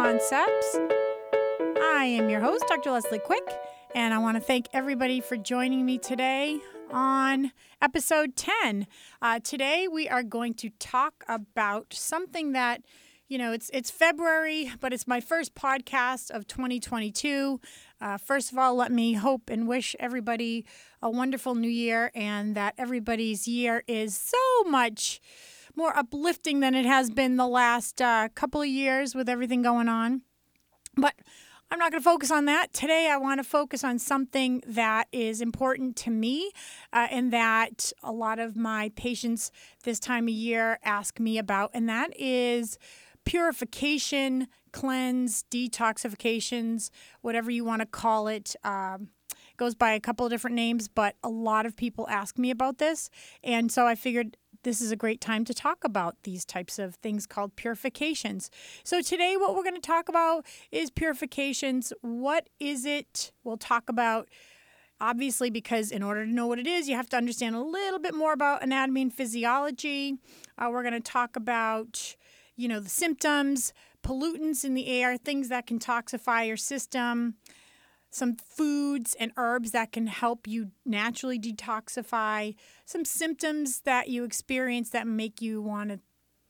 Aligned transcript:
Concepts. 0.00 0.78
I 1.82 2.04
am 2.04 2.30
your 2.30 2.38
host, 2.38 2.64
Dr. 2.68 2.92
Leslie 2.92 3.18
Quick, 3.18 3.42
and 3.96 4.14
I 4.14 4.18
want 4.18 4.36
to 4.36 4.40
thank 4.40 4.68
everybody 4.72 5.20
for 5.20 5.36
joining 5.36 5.84
me 5.84 5.98
today 5.98 6.60
on 6.92 7.50
episode 7.82 8.36
10. 8.36 8.86
Uh, 9.20 9.40
today, 9.40 9.88
we 9.88 10.08
are 10.08 10.22
going 10.22 10.54
to 10.54 10.70
talk 10.78 11.24
about 11.26 11.92
something 11.92 12.52
that 12.52 12.82
you 13.26 13.38
know, 13.38 13.52
it's 13.52 13.70
it's 13.74 13.90
February, 13.90 14.72
but 14.80 14.92
it's 14.92 15.06
my 15.08 15.20
first 15.20 15.56
podcast 15.56 16.30
of 16.30 16.46
2022. 16.46 17.60
Uh, 18.00 18.16
first 18.18 18.52
of 18.52 18.56
all, 18.58 18.76
let 18.76 18.92
me 18.92 19.14
hope 19.14 19.50
and 19.50 19.66
wish 19.66 19.96
everybody 19.98 20.64
a 21.02 21.10
wonderful 21.10 21.56
new 21.56 21.68
year 21.68 22.12
and 22.14 22.54
that 22.54 22.74
everybody's 22.78 23.48
year 23.48 23.82
is 23.88 24.16
so 24.16 24.70
much 24.70 25.20
more 25.78 25.96
uplifting 25.96 26.58
than 26.58 26.74
it 26.74 26.84
has 26.84 27.08
been 27.08 27.36
the 27.36 27.46
last 27.46 28.02
uh, 28.02 28.28
couple 28.34 28.60
of 28.60 28.66
years 28.66 29.14
with 29.14 29.28
everything 29.28 29.62
going 29.62 29.88
on. 29.88 30.22
But 30.96 31.14
I'm 31.70 31.78
not 31.78 31.92
going 31.92 32.02
to 32.02 32.04
focus 32.04 32.32
on 32.32 32.46
that. 32.46 32.72
Today, 32.72 33.08
I 33.08 33.16
want 33.16 33.38
to 33.38 33.44
focus 33.44 33.84
on 33.84 34.00
something 34.00 34.60
that 34.66 35.06
is 35.12 35.40
important 35.40 35.94
to 35.98 36.10
me 36.10 36.50
uh, 36.92 37.06
and 37.12 37.32
that 37.32 37.92
a 38.02 38.10
lot 38.10 38.40
of 38.40 38.56
my 38.56 38.90
patients 38.96 39.52
this 39.84 40.00
time 40.00 40.24
of 40.24 40.34
year 40.34 40.80
ask 40.82 41.20
me 41.20 41.38
about, 41.38 41.70
and 41.72 41.88
that 41.88 42.10
is 42.18 42.76
purification, 43.24 44.48
cleanse, 44.72 45.44
detoxifications, 45.48 46.90
whatever 47.20 47.52
you 47.52 47.64
want 47.64 47.82
to 47.82 47.86
call 47.86 48.26
it. 48.26 48.56
Um, 48.64 49.10
goes 49.56 49.74
by 49.74 49.92
a 49.92 50.00
couple 50.00 50.24
of 50.24 50.30
different 50.30 50.56
names, 50.56 50.88
but 50.88 51.16
a 51.22 51.28
lot 51.28 51.66
of 51.66 51.76
people 51.76 52.08
ask 52.08 52.38
me 52.38 52.50
about 52.50 52.78
this. 52.78 53.10
And 53.42 53.70
so 53.70 53.86
I 53.86 53.94
figured 53.96 54.36
this 54.68 54.80
is 54.80 54.90
a 54.90 54.96
great 54.96 55.20
time 55.20 55.44
to 55.46 55.54
talk 55.54 55.84
about 55.84 56.16
these 56.24 56.44
types 56.44 56.78
of 56.78 56.96
things 56.96 57.26
called 57.26 57.56
purifications. 57.56 58.50
So, 58.84 59.00
today, 59.00 59.36
what 59.36 59.54
we're 59.54 59.62
going 59.62 59.74
to 59.74 59.80
talk 59.80 60.08
about 60.08 60.44
is 60.70 60.90
purifications. 60.90 61.92
What 62.02 62.48
is 62.60 62.84
it? 62.84 63.32
We'll 63.44 63.56
talk 63.56 63.88
about 63.88 64.28
obviously 65.00 65.48
because 65.48 65.92
in 65.92 66.02
order 66.02 66.24
to 66.26 66.32
know 66.32 66.48
what 66.48 66.58
it 66.58 66.66
is 66.66 66.88
you 66.88 66.96
have 66.96 67.08
to 67.08 67.16
understand 67.16 67.54
a 67.54 67.60
little 67.60 68.00
bit 68.00 68.12
more 68.12 68.32
about 68.32 68.64
anatomy 68.64 69.00
and 69.00 69.14
physiology 69.14 70.16
uh, 70.58 70.68
we're 70.68 70.82
going 70.82 70.92
to 70.92 70.98
talk 70.98 71.36
about 71.36 72.16
you 72.58 72.66
know, 72.66 72.80
the 72.80 72.88
symptoms, 72.90 73.72
pollutants 74.02 74.64
in 74.64 74.74
the 74.74 74.88
air, 74.88 75.16
things 75.16 75.48
that 75.48 75.66
can 75.66 75.78
toxify 75.78 76.46
your 76.46 76.56
system, 76.56 77.36
some 78.10 78.36
foods 78.36 79.14
and 79.18 79.32
herbs 79.36 79.72
that 79.72 79.92
can 79.92 80.06
help 80.06 80.46
you 80.46 80.70
naturally 80.84 81.38
detoxify, 81.38 82.54
some 82.84 83.04
symptoms 83.04 83.80
that 83.80 84.08
you 84.08 84.24
experience 84.24 84.90
that 84.90 85.06
make 85.06 85.42
you 85.42 85.60
want 85.60 85.90
to 85.90 86.00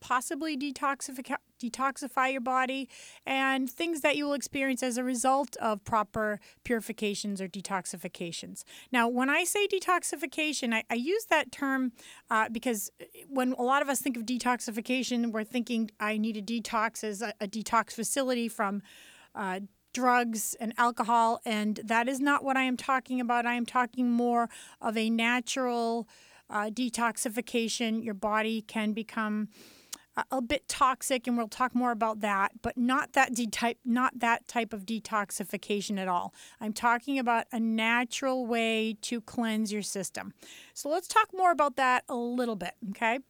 possibly 0.00 0.56
detoxify 0.56 1.36
detoxify 1.60 2.30
your 2.30 2.40
body 2.40 2.88
and 3.26 3.68
things 3.68 4.00
that 4.02 4.16
you 4.16 4.24
will 4.24 4.32
experience 4.32 4.80
as 4.80 4.96
a 4.96 5.02
result 5.02 5.56
of 5.56 5.82
proper 5.84 6.38
purifications 6.62 7.40
or 7.40 7.48
detoxifications. 7.48 8.62
Now, 8.92 9.08
when 9.08 9.28
I 9.28 9.42
say 9.42 9.66
detoxification, 9.66 10.72
I, 10.72 10.84
I 10.88 10.94
use 10.94 11.24
that 11.26 11.50
term 11.50 11.92
uh, 12.30 12.48
because 12.48 12.90
when 13.28 13.54
a 13.54 13.62
lot 13.62 13.82
of 13.82 13.88
us 13.88 14.00
think 14.00 14.16
of 14.16 14.24
detoxification, 14.24 15.32
we're 15.32 15.42
thinking 15.42 15.90
I 15.98 16.16
need 16.16 16.36
a 16.36 16.42
detox 16.42 17.02
as 17.02 17.22
a, 17.22 17.34
a 17.40 17.48
detox 17.48 17.92
facility 17.92 18.48
from. 18.48 18.82
Uh, 19.34 19.60
drugs 19.92 20.54
and 20.60 20.72
alcohol, 20.76 21.40
and 21.44 21.80
that 21.84 22.08
is 22.08 22.20
not 22.20 22.44
what 22.44 22.56
I 22.56 22.62
am 22.62 22.76
talking 22.76 23.20
about. 23.20 23.46
I 23.46 23.54
am 23.54 23.66
talking 23.66 24.10
more 24.10 24.48
of 24.80 24.96
a 24.96 25.10
natural 25.10 26.08
uh, 26.50 26.70
detoxification. 26.70 28.04
Your 28.04 28.14
body 28.14 28.62
can 28.62 28.92
become 28.92 29.48
a 30.30 30.42
bit 30.42 30.68
toxic, 30.68 31.26
and 31.26 31.36
we'll 31.36 31.48
talk 31.48 31.74
more 31.74 31.92
about 31.92 32.20
that, 32.20 32.52
but 32.62 32.76
not 32.76 33.12
that 33.12 33.34
de- 33.34 33.46
type, 33.46 33.78
not 33.84 34.18
that 34.18 34.48
type 34.48 34.72
of 34.72 34.84
detoxification 34.84 35.98
at 35.98 36.08
all. 36.08 36.34
I'm 36.60 36.72
talking 36.72 37.18
about 37.18 37.46
a 37.52 37.60
natural 37.60 38.46
way 38.46 38.96
to 39.02 39.20
cleanse 39.20 39.72
your 39.72 39.82
system. 39.82 40.32
So 40.74 40.88
let's 40.88 41.08
talk 41.08 41.28
more 41.32 41.50
about 41.50 41.76
that 41.76 42.04
a 42.08 42.16
little 42.16 42.56
bit, 42.56 42.74
okay? 42.90 43.20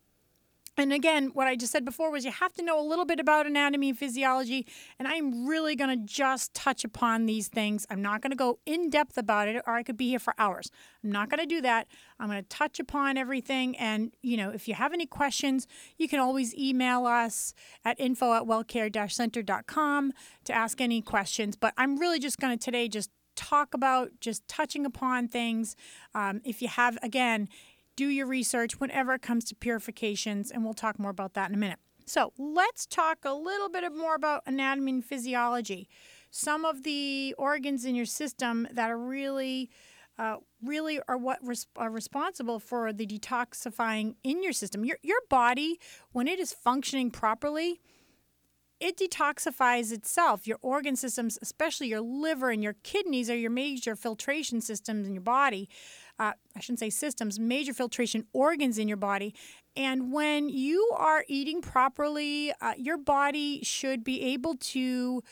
And 0.78 0.92
again, 0.92 1.30
what 1.34 1.48
I 1.48 1.56
just 1.56 1.72
said 1.72 1.84
before 1.84 2.12
was 2.12 2.24
you 2.24 2.30
have 2.30 2.54
to 2.54 2.62
know 2.62 2.80
a 2.80 2.86
little 2.86 3.04
bit 3.04 3.18
about 3.18 3.46
anatomy 3.46 3.88
and 3.88 3.98
physiology, 3.98 4.64
and 4.98 5.08
I'm 5.08 5.48
really 5.48 5.74
going 5.74 5.90
to 5.90 6.06
just 6.06 6.54
touch 6.54 6.84
upon 6.84 7.26
these 7.26 7.48
things. 7.48 7.84
I'm 7.90 8.00
not 8.00 8.22
going 8.22 8.30
to 8.30 8.36
go 8.36 8.60
in 8.64 8.88
depth 8.88 9.18
about 9.18 9.48
it, 9.48 9.60
or 9.66 9.74
I 9.74 9.82
could 9.82 9.96
be 9.96 10.08
here 10.08 10.20
for 10.20 10.34
hours. 10.38 10.70
I'm 11.02 11.10
not 11.10 11.30
going 11.30 11.40
to 11.40 11.46
do 11.46 11.60
that. 11.62 11.88
I'm 12.20 12.28
going 12.28 12.40
to 12.40 12.48
touch 12.48 12.78
upon 12.78 13.16
everything. 13.16 13.76
And, 13.76 14.12
you 14.22 14.36
know, 14.36 14.50
if 14.50 14.68
you 14.68 14.74
have 14.74 14.92
any 14.92 15.06
questions, 15.06 15.66
you 15.96 16.06
can 16.08 16.20
always 16.20 16.54
email 16.54 17.06
us 17.06 17.54
at 17.84 17.98
info 17.98 18.32
at 18.34 18.44
wellcare 18.44 18.88
center.com 19.10 20.12
to 20.44 20.52
ask 20.52 20.80
any 20.80 21.02
questions. 21.02 21.56
But 21.56 21.74
I'm 21.76 21.98
really 21.98 22.20
just 22.20 22.38
going 22.38 22.56
to 22.56 22.64
today 22.64 22.86
just 22.86 23.10
talk 23.38 23.72
about 23.72 24.10
just 24.20 24.46
touching 24.48 24.84
upon 24.84 25.28
things. 25.28 25.76
Um, 26.14 26.40
if 26.44 26.60
you 26.60 26.68
have, 26.68 26.98
again, 27.02 27.48
do 27.98 28.06
your 28.06 28.26
research 28.26 28.78
whenever 28.78 29.12
it 29.14 29.22
comes 29.22 29.44
to 29.46 29.56
purifications, 29.56 30.52
and 30.52 30.64
we'll 30.64 30.72
talk 30.72 31.00
more 31.00 31.10
about 31.10 31.34
that 31.34 31.48
in 31.48 31.54
a 31.54 31.58
minute. 31.58 31.80
So, 32.06 32.32
let's 32.38 32.86
talk 32.86 33.18
a 33.24 33.34
little 33.34 33.68
bit 33.68 33.84
more 33.92 34.14
about 34.14 34.44
anatomy 34.46 34.92
and 34.92 35.04
physiology. 35.04 35.88
Some 36.30 36.64
of 36.64 36.84
the 36.84 37.34
organs 37.36 37.84
in 37.84 37.96
your 37.96 38.06
system 38.06 38.68
that 38.70 38.88
are 38.88 38.98
really 38.98 39.68
uh, 40.16 40.36
really 40.62 41.00
are 41.08 41.18
what 41.18 41.38
res- 41.42 41.66
are 41.76 41.90
responsible 41.90 42.60
for 42.60 42.92
the 42.92 43.06
detoxifying 43.06 44.14
in 44.22 44.42
your 44.44 44.52
system. 44.52 44.84
Your, 44.84 44.98
your 45.02 45.20
body, 45.28 45.78
when 46.12 46.28
it 46.28 46.38
is 46.38 46.52
functioning 46.52 47.10
properly, 47.10 47.80
it 48.80 48.96
detoxifies 48.96 49.92
itself. 49.92 50.46
Your 50.46 50.58
organ 50.62 50.94
systems, 50.94 51.38
especially 51.42 51.88
your 51.88 52.00
liver 52.00 52.50
and 52.50 52.62
your 52.62 52.76
kidneys, 52.84 53.28
are 53.28 53.36
your 53.36 53.50
major 53.50 53.96
filtration 53.96 54.60
systems 54.60 55.06
in 55.06 55.14
your 55.14 55.22
body 55.22 55.68
uh, 56.18 56.32
I 56.56 56.60
shouldn't 56.60 56.80
say 56.80 56.90
systems, 56.90 57.38
major 57.38 57.72
filtration 57.72 58.24
organs 58.32 58.78
in 58.78 58.88
your 58.88 58.96
body. 58.96 59.34
And 59.76 60.12
when 60.12 60.48
you 60.48 60.90
are 60.96 61.24
eating 61.28 61.62
properly, 61.62 62.52
uh, 62.60 62.74
your 62.76 62.98
body 62.98 63.62
should 63.62 64.02
be 64.02 64.22
able 64.22 64.56
to 64.56 65.22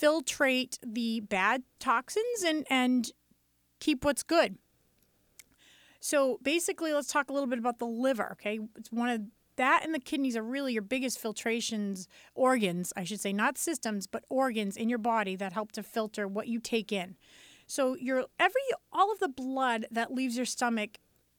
filtrate 0.00 0.78
the 0.86 1.20
bad 1.20 1.62
toxins 1.80 2.42
and, 2.46 2.66
and 2.70 3.10
keep 3.80 4.04
what's 4.04 4.22
good. 4.22 4.58
So 6.00 6.38
basically, 6.42 6.92
let's 6.92 7.08
talk 7.08 7.30
a 7.30 7.32
little 7.32 7.48
bit 7.48 7.58
about 7.58 7.78
the 7.78 7.86
liver. 7.86 8.30
Okay, 8.32 8.60
it's 8.76 8.92
one 8.92 9.08
of 9.08 9.22
that 9.56 9.82
and 9.84 9.94
the 9.94 10.00
kidneys 10.00 10.36
are 10.36 10.42
really 10.42 10.72
your 10.72 10.82
biggest 10.82 11.22
filtrations 11.22 12.06
organs, 12.34 12.92
I 12.96 13.04
should 13.04 13.20
say, 13.20 13.32
not 13.32 13.56
systems, 13.56 14.06
but 14.06 14.24
organs 14.28 14.76
in 14.76 14.88
your 14.88 14.98
body 14.98 15.36
that 15.36 15.52
help 15.52 15.72
to 15.72 15.82
filter 15.82 16.26
what 16.26 16.48
you 16.48 16.60
take 16.60 16.92
in. 16.92 17.16
So 17.66 17.94
your 17.96 18.26
every 18.38 18.62
all 18.92 19.12
of 19.12 19.18
the 19.18 19.28
blood 19.28 19.86
that 19.90 20.12
leaves 20.12 20.36
your 20.36 20.46
stomach 20.46 20.98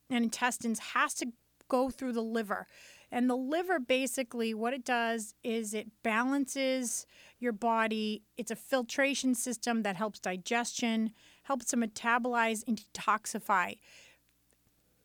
and 0.09 0.23
intestines 0.23 0.79
has 0.79 1.13
to 1.15 1.27
go 1.67 1.89
through 1.89 2.13
the 2.13 2.21
liver. 2.21 2.67
And 3.11 3.29
the 3.29 3.35
liver 3.35 3.79
basically 3.79 4.53
what 4.53 4.73
it 4.73 4.83
does 4.83 5.35
is 5.43 5.73
it 5.73 5.87
balances 6.03 7.05
your 7.39 7.53
body. 7.53 8.23
It's 8.37 8.51
a 8.51 8.55
filtration 8.55 9.35
system 9.35 9.83
that 9.83 9.95
helps 9.95 10.19
digestion, 10.19 11.11
helps 11.43 11.65
to 11.67 11.77
metabolize 11.77 12.63
and 12.67 12.81
detoxify. 12.93 13.77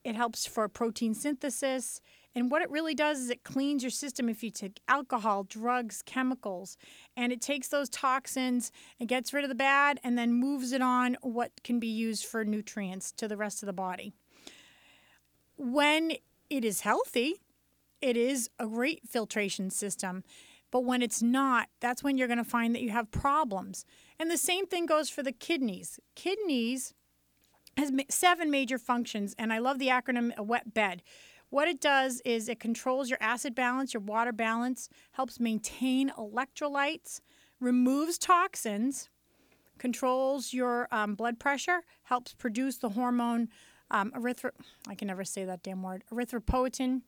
It 0.03 0.15
helps 0.15 0.47
for 0.47 0.67
protein 0.67 1.13
synthesis. 1.13 2.01
And 2.33 2.49
what 2.49 2.61
it 2.61 2.69
really 2.69 2.95
does 2.95 3.19
is 3.19 3.29
it 3.29 3.43
cleans 3.43 3.83
your 3.83 3.89
system 3.89 4.29
if 4.29 4.41
you 4.41 4.51
take 4.51 4.79
alcohol, 4.87 5.43
drugs, 5.43 6.01
chemicals, 6.05 6.77
and 7.17 7.33
it 7.33 7.41
takes 7.41 7.67
those 7.67 7.89
toxins 7.89 8.71
and 8.99 9.09
gets 9.09 9.33
rid 9.33 9.43
of 9.43 9.49
the 9.49 9.55
bad 9.55 9.99
and 10.03 10.17
then 10.17 10.33
moves 10.33 10.71
it 10.71 10.81
on 10.81 11.17
what 11.21 11.51
can 11.63 11.79
be 11.79 11.87
used 11.87 12.25
for 12.25 12.45
nutrients 12.45 13.11
to 13.13 13.27
the 13.27 13.37
rest 13.37 13.61
of 13.61 13.67
the 13.67 13.73
body. 13.73 14.13
When 15.57 16.13
it 16.49 16.63
is 16.63 16.81
healthy, 16.81 17.41
it 18.01 18.17
is 18.17 18.49
a 18.57 18.65
great 18.65 19.01
filtration 19.07 19.69
system. 19.69 20.23
But 20.71 20.85
when 20.85 21.01
it's 21.01 21.21
not, 21.21 21.67
that's 21.81 22.01
when 22.01 22.17
you're 22.17 22.29
going 22.29 22.37
to 22.37 22.43
find 22.45 22.73
that 22.73 22.81
you 22.81 22.91
have 22.91 23.11
problems. 23.11 23.85
And 24.17 24.31
the 24.31 24.37
same 24.37 24.65
thing 24.65 24.85
goes 24.85 25.09
for 25.09 25.21
the 25.21 25.33
kidneys. 25.33 25.99
Kidneys 26.15 26.93
has 27.77 27.91
seven 28.09 28.49
major 28.49 28.77
functions, 28.77 29.35
and 29.37 29.51
I 29.51 29.59
love 29.59 29.79
the 29.79 29.87
acronym 29.87 30.35
a 30.37 30.43
wet 30.43 30.73
bed. 30.73 31.03
What 31.51 31.67
it 31.67 31.81
does 31.81 32.21
is 32.23 32.47
it 32.47 32.61
controls 32.61 33.09
your 33.09 33.19
acid 33.21 33.53
balance, 33.53 33.93
your 33.93 34.01
water 34.01 34.31
balance, 34.31 34.87
helps 35.11 35.37
maintain 35.37 36.09
electrolytes, 36.17 37.19
removes 37.59 38.17
toxins, 38.17 39.09
controls 39.77 40.53
your 40.53 40.87
um, 40.91 41.13
blood 41.13 41.39
pressure, 41.39 41.81
helps 42.03 42.33
produce 42.33 42.77
the 42.77 42.89
hormone 42.89 43.49
um, 43.91 44.11
erythro. 44.11 44.51
I 44.87 44.95
can 44.95 45.09
never 45.09 45.25
say 45.25 45.43
that 45.43 45.61
damn 45.61 45.83
word. 45.83 46.05
Erythropoietin, 46.09 47.01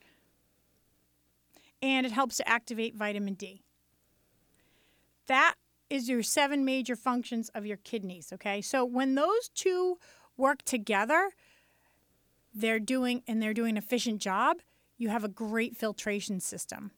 and 1.82 2.06
it 2.06 2.12
helps 2.12 2.36
to 2.38 2.48
activate 2.48 2.96
vitamin 2.96 3.36
D. 3.36 3.64
That 5.28 5.56
is 5.90 6.10
your 6.10 6.22
seven 6.22 6.66
major 6.66 6.98
functions 6.98 7.50
of 7.56 7.66
your 7.66 7.78
kidneys. 7.78 8.34
Okay, 8.34 8.62
so 8.62 8.84
when 8.84 9.16
those 9.16 9.48
two 9.56 10.00
work 10.36 10.64
together, 10.64 11.30
they're 12.54 12.80
doing 12.80 13.24
and 13.28 13.42
they're 13.42 13.54
doing 13.54 13.72
an 13.72 13.78
efficient 13.78 14.22
job, 14.22 14.58
you 14.98 15.10
have 15.10 15.24
a 15.24 15.30
great 15.30 15.76
filtration 15.76 16.40
system. 16.40 16.92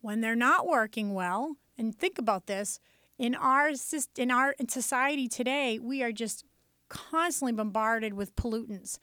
When 0.00 0.20
they're 0.20 0.36
not 0.36 0.66
working 0.66 1.14
well, 1.14 1.56
and 1.78 1.94
think 1.94 2.18
about 2.18 2.46
this 2.46 2.78
in 3.18 3.34
our 3.34 3.72
in 4.16 4.30
our 4.30 4.54
society 4.68 5.28
today, 5.28 5.78
we 5.78 6.02
are 6.02 6.12
just 6.12 6.44
constantly 6.88 7.52
bombarded 7.52 8.14
with 8.14 8.36
pollutants. 8.36 8.98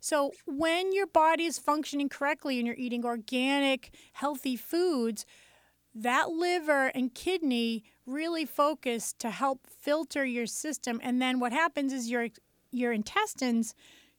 So 0.00 0.32
when 0.46 0.92
your 0.92 1.06
body 1.06 1.44
is 1.44 1.58
functioning 1.58 2.08
correctly 2.08 2.58
and 2.58 2.66
you're 2.66 2.76
eating 2.76 3.04
organic, 3.04 3.94
healthy 4.12 4.54
foods, 4.54 5.24
that 5.94 6.28
liver 6.30 6.88
and 6.88 7.14
kidney 7.14 7.84
really 8.04 8.44
focus 8.44 9.14
to 9.18 9.30
help 9.30 9.66
filter 9.66 10.24
your 10.24 10.46
system 10.46 11.00
and 11.02 11.22
then 11.22 11.40
what 11.40 11.52
happens 11.52 11.92
is 11.92 12.10
your 12.10 12.28
your 12.70 12.92
intestines 12.92 13.74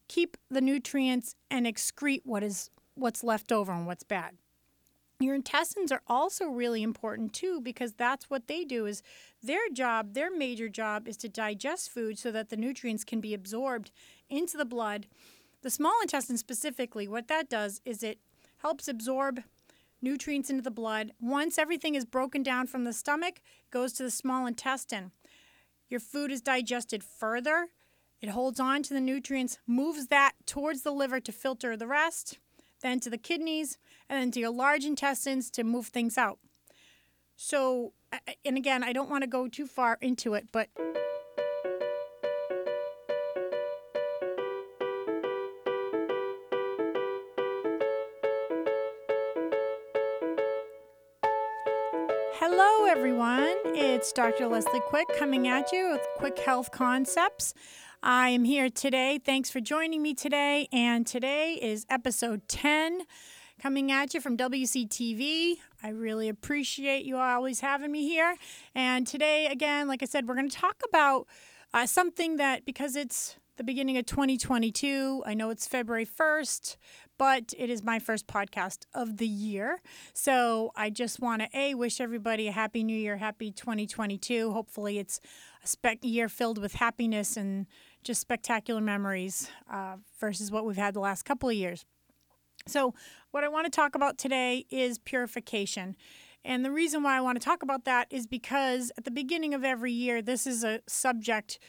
keep 0.08 0.38
the 0.50 0.62
nutrients 0.62 1.36
and 1.50 1.66
excrete 1.66 2.22
what 2.24 2.44
is 2.44 2.70
what's 2.96 3.24
left 3.24 3.52
over 3.52 3.72
and 3.72 3.86
what's 3.86 4.04
bad. 4.04 4.38
Your 5.20 5.36
intestines 5.36 5.92
are 5.92 6.02
also 6.08 6.48
really 6.48 6.84
important 6.84 7.32
too 7.34 7.62
because 7.62 7.94
that's 7.94 8.30
what 8.30 8.48
they 8.48 8.66
do 8.66 8.86
is 8.86 9.02
their 9.42 9.70
job, 9.72 10.14
their 10.14 10.36
major 10.36 10.68
job 10.68 11.08
is 11.08 11.16
to 11.18 11.30
digest 11.30 11.90
food 11.90 12.20
so 12.20 12.32
that 12.32 12.50
the 12.50 12.58
nutrients 12.58 13.06
can 13.06 13.22
be 13.22 13.34
absorbed 13.34 13.92
into 14.30 14.58
the 14.58 14.66
blood. 14.66 15.08
The 15.62 15.70
small 15.70 15.96
intestine 16.02 16.38
specifically, 16.38 17.08
what 17.08 17.28
that 17.30 17.50
does 17.50 17.82
is 17.86 18.04
it 18.04 18.20
helps 18.58 18.88
absorb 18.88 19.42
nutrients 20.02 20.50
into 20.50 20.62
the 20.62 20.72
blood. 20.72 21.12
Once 21.22 21.58
everything 21.58 21.96
is 21.96 22.06
broken 22.06 22.44
down 22.44 22.68
from 22.68 22.84
the 22.84 22.94
stomach, 22.94 23.42
goes 23.72 23.94
to 23.94 24.04
the 24.04 24.12
small 24.12 24.46
intestine. 24.46 25.12
Your 25.90 26.00
food 26.00 26.32
is 26.32 26.42
digested 26.42 27.04
further. 27.04 27.70
It 28.22 28.30
holds 28.30 28.60
on 28.60 28.82
to 28.84 28.94
the 28.94 29.02
nutrients, 29.02 29.60
moves 29.68 30.08
that 30.08 30.34
towards 30.46 30.82
the 30.82 30.92
liver 30.92 31.20
to 31.20 31.32
filter 31.32 31.78
the 31.78 31.88
rest, 31.88 32.40
then 32.82 33.00
to 33.02 33.10
the 33.10 33.18
kidneys, 33.18 33.78
and 34.10 34.20
then 34.20 34.32
to 34.32 34.40
your 34.40 34.52
large 34.52 34.86
intestines 34.86 35.50
to 35.52 35.64
move 35.64 35.88
things 35.88 36.18
out. 36.18 36.40
So, 37.36 37.94
and 38.44 38.58
again, 38.58 38.84
I 38.84 38.94
don't 38.94 39.10
want 39.10 39.24
to 39.24 39.28
go 39.28 39.48
too 39.48 39.68
far 39.68 39.98
into 40.02 40.34
it, 40.34 40.48
but 40.52 40.70
Hello, 52.38 52.86
everyone. 52.86 53.56
It's 53.66 54.12
Dr. 54.12 54.48
Leslie 54.48 54.80
Quick 54.88 55.08
coming 55.18 55.48
at 55.48 55.72
you 55.72 55.92
with 55.92 56.06
Quick 56.18 56.38
Health 56.40 56.72
Concepts. 56.72 57.54
I 58.08 58.30
am 58.30 58.44
here 58.44 58.70
today. 58.70 59.18
Thanks 59.18 59.50
for 59.50 59.60
joining 59.60 60.04
me 60.04 60.14
today. 60.14 60.68
And 60.72 61.08
today 61.08 61.54
is 61.60 61.88
episode 61.90 62.48
10 62.48 63.02
coming 63.60 63.92
at 63.92 64.14
you 64.14 64.22
from 64.22 64.38
WCTV. 64.38 65.56
I 65.82 65.90
really 65.90 66.30
appreciate 66.30 67.04
you 67.06 67.18
always 67.18 67.62
having 67.62 67.92
me 67.92 68.08
here. 68.08 68.36
And 68.76 69.08
today, 69.08 69.48
again, 69.48 69.88
like 69.88 70.04
I 70.04 70.06
said, 70.06 70.28
we're 70.28 70.36
going 70.36 70.52
to 70.52 70.56
talk 70.56 70.84
about 70.88 71.26
uh, 71.74 71.88
something 71.88 72.36
that, 72.36 72.64
because 72.64 72.96
it's 72.96 73.38
the 73.58 73.64
beginning 73.64 73.98
of 73.98 74.06
2022, 74.06 75.24
I 75.26 75.34
know 75.34 75.50
it's 75.50 75.66
February 75.66 76.06
1st, 76.06 76.76
but 77.18 77.54
it 77.58 77.72
is 77.72 77.84
my 77.84 77.98
first 77.98 78.28
podcast 78.28 78.86
of 78.94 79.18
the 79.18 79.28
year. 79.28 79.82
So 80.14 80.72
I 80.76 80.92
just 80.92 81.20
want 81.20 81.42
to 81.42 81.50
A, 81.58 81.74
wish 81.74 82.00
everybody 82.00 82.50
a 82.50 82.52
happy 82.52 82.84
new 82.84 82.98
year, 82.98 83.18
happy 83.18 83.52
2022. 83.52 84.52
Hopefully, 84.52 85.00
it's 85.00 85.20
a 85.64 85.68
spec- 85.68 86.04
year 86.04 86.30
filled 86.30 86.60
with 86.60 86.76
happiness 86.76 87.36
and 87.38 87.66
just 88.06 88.22
spectacular 88.22 88.80
memories 88.80 89.50
uh, 89.70 89.98
versus 90.20 90.52
what 90.52 90.66
we've 90.66 90.78
had 90.78 90.94
the 90.94 91.02
last 91.02 91.24
couple 91.24 91.50
of 91.50 91.56
years. 91.56 91.84
So, 92.68 92.94
what 93.32 93.44
I 93.44 93.50
want 93.50 93.66
to 93.66 93.70
talk 93.70 93.96
about 93.96 94.18
today 94.18 94.66
is 94.70 94.98
purification. 95.00 95.98
And 96.46 96.64
the 96.64 96.72
reason 96.72 97.04
why 97.04 97.18
I 97.18 97.22
want 97.22 97.40
to 97.42 97.44
talk 97.44 97.64
about 97.64 97.86
that 97.86 98.08
is 98.12 98.28
because 98.28 98.92
at 98.98 99.04
the 99.04 99.12
beginning 99.12 99.54
of 99.54 99.64
every 99.66 99.92
year, 99.92 100.22
this 100.22 100.48
is 100.48 100.64
a 100.64 100.80
subject 100.88 101.60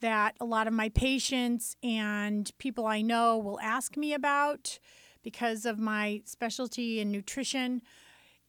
that 0.00 0.36
a 0.40 0.44
lot 0.44 0.66
of 0.66 0.74
my 0.74 0.90
patients 0.90 1.74
and 1.82 2.50
people 2.58 2.86
I 2.86 3.00
know 3.00 3.38
will 3.38 3.58
ask 3.60 3.96
me 3.96 4.12
about 4.12 4.78
because 5.22 5.64
of 5.64 5.78
my 5.78 6.20
specialty 6.26 7.00
in 7.00 7.10
nutrition. 7.10 7.80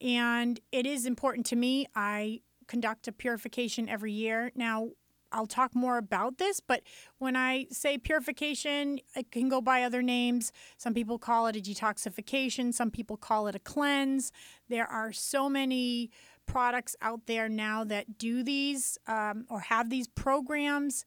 And 0.02 0.60
it 0.74 0.86
is 0.86 1.06
important 1.06 1.46
to 1.48 1.56
me. 1.56 1.88
I 1.96 2.42
conduct 2.68 3.08
a 3.08 3.14
purification 3.14 3.88
every 3.88 4.12
year. 4.12 4.52
Now, 4.56 4.90
I'll 5.32 5.48
talk 5.48 5.76
more 5.76 5.98
about 5.98 6.38
this, 6.38 6.60
but 6.60 6.84
when 7.18 7.36
I 7.36 7.68
say 7.72 7.98
purification, 7.98 9.00
it 9.16 9.32
can 9.32 9.50
go 9.50 9.62
by 9.62 9.84
other 9.84 10.02
names. 10.02 10.52
Some 10.78 10.94
people 10.94 11.20
call 11.20 11.48
it 11.48 11.56
a 11.56 11.60
detoxification, 11.60 12.74
some 12.74 12.92
people 12.92 13.18
call 13.18 13.48
it 13.48 13.56
a 13.56 13.60
cleanse. 13.60 14.32
There 14.70 14.88
are 14.88 15.12
so 15.12 15.50
many 15.50 16.12
products 16.46 16.96
out 17.02 17.28
there 17.28 17.50
now 17.50 17.84
that 17.84 18.18
do 18.18 18.42
these 18.42 18.98
um, 19.08 19.46
or 19.50 19.60
have 19.60 19.90
these 19.90 20.08
programs. 20.08 21.06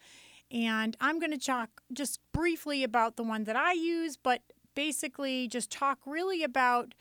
And 0.52 0.96
I'm 1.00 1.18
going 1.18 1.32
to 1.32 1.38
talk 1.38 1.80
just 1.92 2.20
briefly 2.32 2.84
about 2.84 3.16
the 3.16 3.22
one 3.22 3.44
that 3.44 3.56
I 3.56 3.72
use, 3.72 4.16
but 4.16 4.42
basically 4.74 5.48
just 5.48 5.70
talk 5.70 5.98
really 6.06 6.42
about 6.42 6.94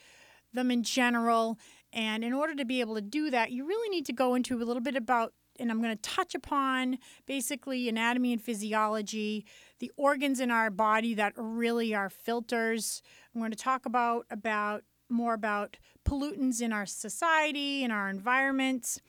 them 0.54 0.72
in 0.72 0.84
general. 0.84 1.60
And 1.92 2.24
in 2.24 2.34
order 2.34 2.56
to 2.56 2.66
be 2.66 2.80
able 2.80 2.96
to 2.96 3.02
do 3.02 3.30
that, 3.32 3.52
you 3.52 3.66
really 3.66 3.90
need 3.90 4.06
to 4.08 4.14
go 4.14 4.36
into 4.36 4.62
a 4.62 4.66
little 4.66 4.82
bit 4.82 4.96
about 4.96 5.34
and 5.60 5.72
I'm 5.72 5.82
going 5.82 5.96
to 5.96 6.02
touch 6.02 6.36
upon 6.36 6.98
basically 7.26 7.90
anatomy 7.90 8.34
and 8.34 8.42
physiology, 8.42 9.46
the 9.80 9.92
organs 9.98 10.40
in 10.40 10.52
our 10.52 10.70
body 10.70 11.14
that 11.16 11.34
really 11.36 11.94
are 11.94 12.10
filters. 12.10 13.02
I'm 13.34 13.42
going 13.42 13.52
to 13.52 13.58
talk 13.58 13.86
about 13.86 14.26
about 14.30 14.84
more 15.10 15.34
about 15.34 15.78
pollutants 16.08 16.62
in 16.62 16.72
our 16.72 16.86
society, 16.86 17.84
in 17.84 17.92
our 17.92 18.10
environments, 18.10 19.02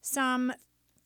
some 0.00 0.52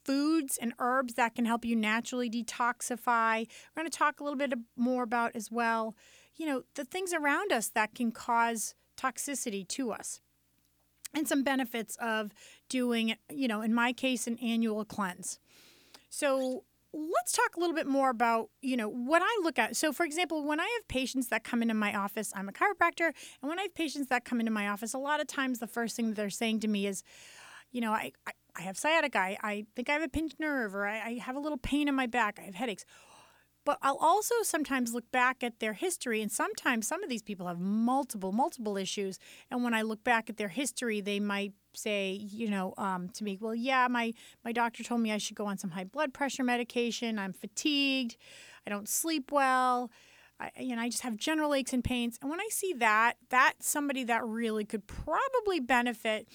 foods 0.05 0.59
and 0.61 0.73
herbs 0.79 1.15
that 1.15 1.35
can 1.35 1.45
help 1.45 1.65
you 1.65 1.77
naturally 1.77 2.29
detoxify. 2.29 3.47
We're 3.47 3.83
going 3.83 3.91
to 3.91 3.97
talk 3.97 4.21
a 4.21 4.25
little 4.25 4.39
bit 4.39 4.53
more 4.77 5.03
about 5.03 5.35
as 5.35 5.51
well, 5.51 5.97
you 6.37 6.47
know, 6.47 6.63
the 6.75 6.85
things 6.85 7.13
around 7.13 7.53
us 7.53 7.69
that 7.71 7.95
can 7.95 8.11
cause 8.11 8.75
toxicity 8.97 9.67
to 9.69 9.93
us 9.93 10.21
and 11.15 11.29
some 11.29 11.43
benefits 11.43 11.97
of 12.01 12.33
doing, 12.69 13.15
you 13.31 13.49
know, 13.49 13.61
in 13.61 13.75
my 13.75 13.93
case, 13.93 14.27
an 14.27 14.39
annual 14.39 14.85
cleanse. 14.85 15.39
So 16.09 16.65
let's 16.93 17.33
talk 17.33 17.57
a 17.57 17.61
little 17.61 17.75
bit 17.75 17.87
more 17.87 18.11
about, 18.11 18.51
you 18.61 18.77
know, 18.77 18.89
what 18.89 19.23
I 19.25 19.41
look 19.43 19.59
at. 19.59 19.77
So, 19.77 19.93
for 19.93 20.05
example, 20.05 20.45
when 20.45 20.61
I 20.61 20.65
have 20.65 20.89
patients 20.89 21.29
that 21.29 21.43
come 21.43 21.63
into 21.63 21.75
my 21.75 21.95
office, 21.97 22.33
I'm 22.35 22.49
a 22.49 22.53
chiropractor, 22.53 23.13
and 23.41 23.49
when 23.49 23.59
I 23.59 23.63
have 23.63 23.75
patients 23.75 24.09
that 24.09 24.25
come 24.25 24.41
into 24.41 24.53
my 24.53 24.69
office, 24.69 24.93
a 24.93 24.99
lot 24.99 25.21
of 25.21 25.27
times 25.27 25.59
the 25.59 25.67
first 25.67 25.97
thing 25.97 26.09
that 26.09 26.17
they're 26.17 26.31
saying 26.31 26.61
to 26.61 26.69
me 26.69 26.87
is, 26.87 27.03
you 27.71 27.81
know, 27.81 27.93
I, 27.93 28.13
I, 28.27 28.33
I 28.57 28.63
have 28.63 28.77
sciatica, 28.77 29.19
I, 29.19 29.39
I 29.43 29.67
think 29.75 29.89
I 29.89 29.95
have 29.95 30.03
a 30.03 30.09
pinched 30.09 30.39
nerve, 30.39 30.75
or 30.75 30.87
I, 30.87 31.01
I 31.01 31.13
have 31.15 31.37
a 31.37 31.41
little 31.41 31.59
pain 31.59 31.89
in 31.89 31.95
my 31.95 32.07
back, 32.07 32.39
I 32.39 32.43
have 32.43 32.55
headaches. 32.55 32.85
But 33.65 33.79
I'll 33.81 33.97
also 33.97 34.35
sometimes 34.43 34.93
look 34.93 35.11
back 35.13 35.43
at 35.45 35.61
their 35.61 35.73
history, 35.75 36.21
and 36.21 36.31
sometimes 36.31 36.87
some 36.87 37.03
of 37.03 37.09
these 37.09 37.23
people 37.23 37.47
have 37.47 37.61
multiple, 37.61 38.33
multiple 38.33 38.77
issues. 38.77 39.19
And 39.51 39.63
when 39.63 39.75
I 39.75 39.83
look 39.83 40.03
back 40.03 40.29
at 40.29 40.37
their 40.37 40.49
history, 40.49 41.01
they 41.01 41.21
might 41.21 41.53
say, 41.75 42.13
you 42.13 42.51
know, 42.51 42.75
um, 42.77 43.09
to 43.11 43.25
me, 43.25 43.39
well, 43.41 43.55
yeah, 43.55 43.87
my 43.89 44.13
my 44.45 44.53
doctor 44.53 44.83
told 44.83 45.01
me 45.01 45.13
I 45.13 45.19
should 45.19 45.37
go 45.37 45.47
on 45.47 45.59
some 45.59 45.71
high 45.71 45.85
blood 45.85 46.13
pressure 46.13 46.45
medication. 46.45 47.19
I'm 47.19 47.33
fatigued. 47.33 48.17
I 48.67 48.71
don't 48.71 48.89
sleep 48.89 49.31
well. 49.33 49.91
I, 50.41 50.51
you 50.59 50.75
know, 50.75 50.83
I 50.83 50.89
just 50.89 51.03
have 51.03 51.17
general 51.17 51.55
aches 51.55 51.73
and 51.73 51.85
pains. 51.85 52.19
And 52.21 52.31
when 52.31 52.41
I 52.41 52.49
see 52.51 52.73
that, 52.75 53.15
that's 53.29 53.69
somebody 53.69 54.05
that 54.05 54.25
really 54.25 54.65
could 54.65 54.87
probably 54.87 55.61
benefit 55.61 56.29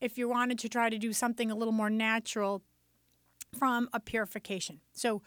if 0.00 0.16
you 0.16 0.28
wanted 0.28 0.58
to 0.60 0.68
try 0.68 0.88
to 0.90 0.98
do 0.98 1.12
something 1.12 1.50
a 1.50 1.56
little 1.56 1.72
more 1.72 1.90
natural 1.90 2.62
from 3.58 3.88
a 3.92 4.00
purification. 4.00 4.80
So 4.92 5.22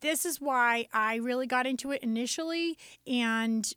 this 0.00 0.24
is 0.24 0.40
why 0.40 0.88
I 0.92 1.16
really 1.16 1.46
got 1.46 1.66
into 1.66 1.90
it 1.90 2.02
initially 2.02 2.76
and 3.06 3.70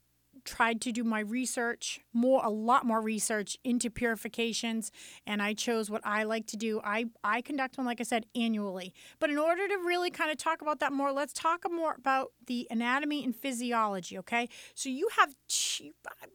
tried 0.48 0.80
to 0.80 0.94
do 0.94 1.04
my 1.04 1.20
research 1.20 2.00
more 2.14 2.42
a 2.44 2.50
lot 2.50 2.86
more 2.86 3.02
research 3.02 3.58
into 3.66 3.90
purifications 3.90 4.92
and 5.28 5.42
I 5.42 5.54
chose 5.54 5.90
what 5.90 6.02
I 6.06 6.24
like 6.24 6.48
to 6.48 6.58
do. 6.58 6.80
I 6.84 7.06
I 7.24 7.42
conduct 7.42 7.78
one 7.78 7.86
like 7.86 8.00
I 8.00 8.04
said 8.04 8.26
annually. 8.34 8.94
But 9.20 9.30
in 9.30 9.38
order 9.38 9.68
to 9.68 9.76
really 9.86 10.10
kind 10.10 10.32
of 10.32 10.38
talk 10.38 10.62
about 10.62 10.80
that 10.80 10.94
more, 10.94 11.12
let's 11.12 11.34
talk 11.34 11.66
more 11.70 11.96
about 11.98 12.32
the 12.48 12.66
anatomy 12.72 13.26
and 13.26 13.36
physiology, 13.36 14.18
okay? 14.20 14.48
So 14.74 14.90
you 14.90 15.10
have 15.18 15.36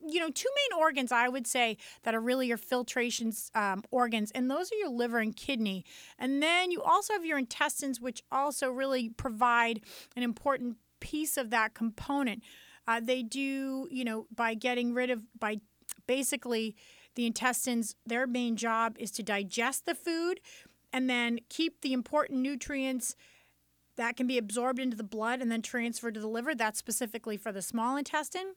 you 0.07 0.21
know 0.21 0.31
two 0.31 0.49
main 0.55 0.79
organs 0.79 1.11
I 1.11 1.29
would 1.29 1.47
say 1.47 1.79
that 2.03 2.15
are 2.15 2.21
really 2.21 2.47
your 2.49 2.59
filtration 2.59 3.33
um, 3.55 3.83
organs 3.91 4.31
and 4.33 4.51
those 4.51 4.71
are 4.71 4.77
your 4.77 4.91
liver 4.91 5.21
and 5.21 5.35
kidney. 5.35 5.85
And 6.19 6.43
then 6.43 6.71
you 6.71 6.83
also 6.83 7.15
have 7.15 7.25
your 7.25 7.39
intestines 7.39 7.99
which 7.99 8.23
also 8.31 8.69
really 8.71 9.09
provide 9.09 9.81
an 10.15 10.23
important 10.23 10.77
piece 11.01 11.37
of 11.37 11.51
that 11.51 11.75
component. 11.75 12.43
Uh, 12.87 13.01
they 13.01 13.23
do, 13.23 13.89
you 13.91 14.05
know, 14.05 14.27
by 14.35 14.55
getting 14.55 14.93
rid 14.95 15.11
of, 15.11 15.23
by 15.39 15.61
basically 16.07 16.75
the 17.15 17.27
intestines, 17.27 17.95
their 18.07 18.27
main 18.27 18.57
job 18.57 18.97
is 18.99 19.11
to 19.13 19.23
digest 19.23 19.87
the 19.87 19.95
food 19.95 20.41
and 20.93 21.09
then 21.09 21.39
keep 21.49 21.81
the 21.81 21.93
important 21.93 22.41
nutrients 22.41 23.17
that 23.97 24.17
can 24.17 24.27
be 24.27 24.39
absorbed 24.39 24.79
into 24.79 24.97
the 24.97 25.05
blood 25.05 25.41
and 25.41 25.51
then 25.51 25.63
transferred 25.63 26.15
to 26.15 26.21
the 26.21 26.29
liver. 26.29 26.55
That's 26.55 26.79
specifically 26.79 27.37
for 27.37 27.53
the 27.53 27.63
small 27.63 27.97
intestine. 27.97 28.55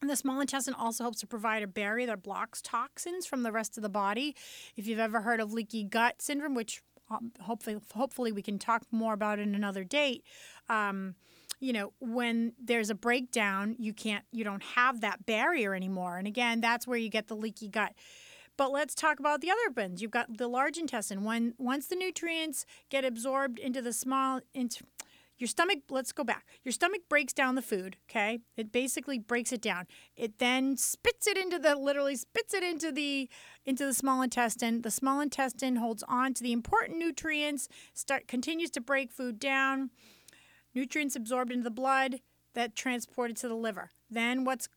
And 0.00 0.10
the 0.10 0.16
small 0.16 0.40
intestine 0.40 0.74
also 0.74 1.04
helps 1.04 1.20
to 1.20 1.26
provide 1.26 1.62
a 1.62 1.68
barrier 1.68 2.06
that 2.08 2.22
blocks 2.22 2.60
toxins 2.60 3.24
from 3.24 3.44
the 3.44 3.52
rest 3.52 3.76
of 3.78 3.82
the 3.82 3.88
body. 3.88 4.34
If 4.76 4.86
you've 4.86 4.98
ever 4.98 5.20
heard 5.20 5.40
of 5.40 5.52
leaky 5.52 5.84
gut 5.84 6.20
syndrome, 6.20 6.54
which 6.54 6.82
um, 7.08 7.32
hopefully 7.40 7.78
hopefully 7.94 8.32
we 8.32 8.42
can 8.42 8.58
talk 8.58 8.82
more 8.90 9.14
about 9.14 9.38
in 9.38 9.54
another 9.54 9.84
date. 9.84 10.24
Um, 10.68 11.14
you 11.62 11.72
know, 11.72 11.92
when 12.00 12.54
there's 12.60 12.90
a 12.90 12.94
breakdown, 12.94 13.76
you 13.78 13.94
can't 13.94 14.24
you 14.32 14.42
don't 14.42 14.64
have 14.64 15.00
that 15.00 15.24
barrier 15.24 15.74
anymore. 15.76 16.18
And 16.18 16.26
again, 16.26 16.60
that's 16.60 16.88
where 16.88 16.98
you 16.98 17.08
get 17.08 17.28
the 17.28 17.36
leaky 17.36 17.68
gut. 17.68 17.94
But 18.56 18.72
let's 18.72 18.96
talk 18.96 19.20
about 19.20 19.40
the 19.40 19.50
other 19.50 19.70
bins. 19.72 20.02
You've 20.02 20.10
got 20.10 20.36
the 20.36 20.48
large 20.48 20.76
intestine. 20.76 21.22
When 21.22 21.54
once 21.58 21.86
the 21.86 21.94
nutrients 21.94 22.66
get 22.90 23.04
absorbed 23.04 23.60
into 23.60 23.80
the 23.80 23.92
small 23.92 24.40
into 24.52 24.84
your 25.38 25.46
stomach, 25.46 25.78
let's 25.88 26.10
go 26.10 26.24
back. 26.24 26.46
Your 26.64 26.72
stomach 26.72 27.02
breaks 27.08 27.32
down 27.32 27.54
the 27.54 27.62
food, 27.62 27.96
okay? 28.10 28.40
It 28.56 28.72
basically 28.72 29.18
breaks 29.20 29.52
it 29.52 29.62
down. 29.62 29.86
It 30.16 30.38
then 30.38 30.76
spits 30.76 31.28
it 31.28 31.38
into 31.38 31.60
the 31.60 31.76
literally 31.76 32.16
spits 32.16 32.54
it 32.54 32.64
into 32.64 32.90
the 32.90 33.30
into 33.64 33.86
the 33.86 33.94
small 33.94 34.20
intestine. 34.20 34.82
The 34.82 34.90
small 34.90 35.20
intestine 35.20 35.76
holds 35.76 36.02
on 36.08 36.34
to 36.34 36.42
the 36.42 36.52
important 36.52 36.98
nutrients, 36.98 37.68
start 37.94 38.26
continues 38.26 38.70
to 38.72 38.80
break 38.80 39.12
food 39.12 39.38
down. 39.38 39.90
Nutrients 40.74 41.16
absorbed 41.16 41.52
into 41.52 41.64
the 41.64 41.70
blood 41.70 42.20
that 42.54 42.74
transported 42.74 43.36
to 43.38 43.48
the 43.48 43.54
liver. 43.54 43.90
Then 44.10 44.44
what's 44.44 44.68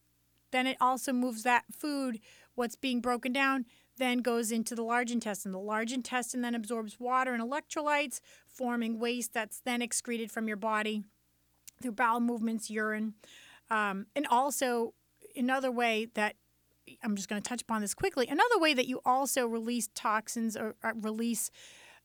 then 0.51 0.67
it 0.67 0.77
also 0.79 1.11
moves 1.11 1.43
that 1.43 1.65
food 1.71 2.19
what's 2.53 2.75
being 2.75 3.01
broken 3.01 3.33
down 3.33 3.65
then 3.97 4.19
goes 4.19 4.51
into 4.51 4.75
the 4.75 4.83
large 4.83 5.11
intestine. 5.11 5.51
The 5.51 5.59
large 5.59 5.91
intestine 5.91 6.41
then 6.41 6.55
absorbs 6.55 6.99
water 6.99 7.33
and 7.33 7.41
electrolytes, 7.41 8.19
forming 8.45 8.99
waste 8.99 9.33
that's 9.33 9.61
then 9.61 9.81
excreted 9.81 10.31
from 10.31 10.47
your 10.47 10.57
body 10.57 11.03
through 11.81 11.93
bowel 11.93 12.19
movements, 12.19 12.69
urine. 12.69 13.13
Um, 13.69 14.07
and 14.15 14.27
also, 14.27 14.93
another 15.35 15.71
way 15.71 16.07
that 16.13 16.35
I'm 17.03 17.15
just 17.15 17.29
going 17.29 17.41
to 17.41 17.47
touch 17.47 17.61
upon 17.61 17.81
this 17.81 17.93
quickly 17.93 18.27
another 18.27 18.59
way 18.59 18.73
that 18.73 18.87
you 18.87 19.01
also 19.05 19.47
release 19.47 19.89
toxins 19.95 20.55
or, 20.55 20.75
or 20.83 20.93
release 20.95 21.49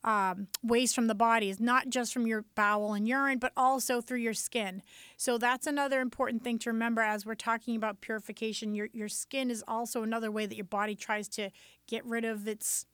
um, 0.02 0.48
waste 0.62 0.94
from 0.94 1.08
the 1.08 1.14
body 1.14 1.50
is 1.50 1.60
not 1.60 1.90
just 1.90 2.12
from 2.12 2.26
your 2.26 2.44
bowel 2.54 2.94
and 2.94 3.06
urine, 3.06 3.38
but 3.38 3.52
also 3.56 4.00
through 4.00 4.18
your 4.18 4.34
skin. 4.34 4.82
So 5.16 5.36
that's 5.36 5.66
another 5.66 6.00
important 6.00 6.42
thing 6.42 6.58
to 6.60 6.70
remember 6.70 7.02
as 7.02 7.26
we're 7.26 7.34
talking 7.34 7.76
about 7.76 8.00
purification. 8.00 8.74
Your 8.74 8.88
your 8.92 9.08
skin 9.08 9.50
is 9.50 9.62
also 9.68 10.02
another 10.02 10.30
way 10.30 10.46
that 10.46 10.56
your 10.56 10.64
body 10.64 10.94
tries 10.94 11.28
to 11.30 11.50
get 11.86 12.04
rid 12.04 12.24
of 12.24 12.48
its 12.48 12.86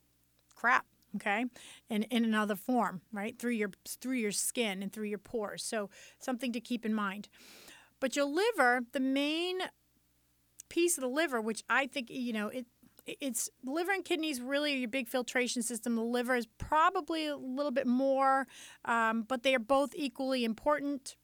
crap 0.55 0.87
okay 1.15 1.45
and 1.89 2.05
in 2.11 2.25
another 2.25 2.57
form 2.57 3.01
right 3.13 3.39
through 3.39 3.53
your 3.53 3.71
through 3.87 4.17
your 4.17 4.33
skin 4.33 4.83
and 4.83 4.93
through 4.93 5.07
your 5.07 5.19
pores 5.19 5.63
so 5.63 5.89
something 6.19 6.53
to 6.53 6.61
keep 6.61 6.85
in 6.85 6.93
mind 6.93 7.29
but 8.01 8.17
your 8.17 8.25
liver 8.25 8.81
the 8.93 9.01
main 9.01 9.59
piece 10.69 10.99
of 10.99 11.03
the 11.03 11.09
liver 11.09 11.41
which 11.41 11.63
i 11.71 11.87
think 11.87 12.11
you 12.11 12.33
know 12.33 12.49
it 12.49 12.67
it's 13.07 13.49
liver 13.65 13.93
and 13.93 14.05
kidneys 14.05 14.41
really 14.41 14.75
are 14.75 14.79
your 14.79 14.89
big 14.89 15.09
filtration 15.09 15.63
system. 15.63 15.95
The 15.95 16.03
liver 16.03 16.35
is 16.35 16.47
probably 16.59 17.27
a 17.27 17.37
little 17.37 17.73
bit 17.73 17.87
more, 17.87 18.47
um, 18.85 19.23
but 19.23 19.43
they 19.43 19.55
are 19.55 19.61
both 19.61 19.95
equally 19.95 20.45
important. 20.45 21.17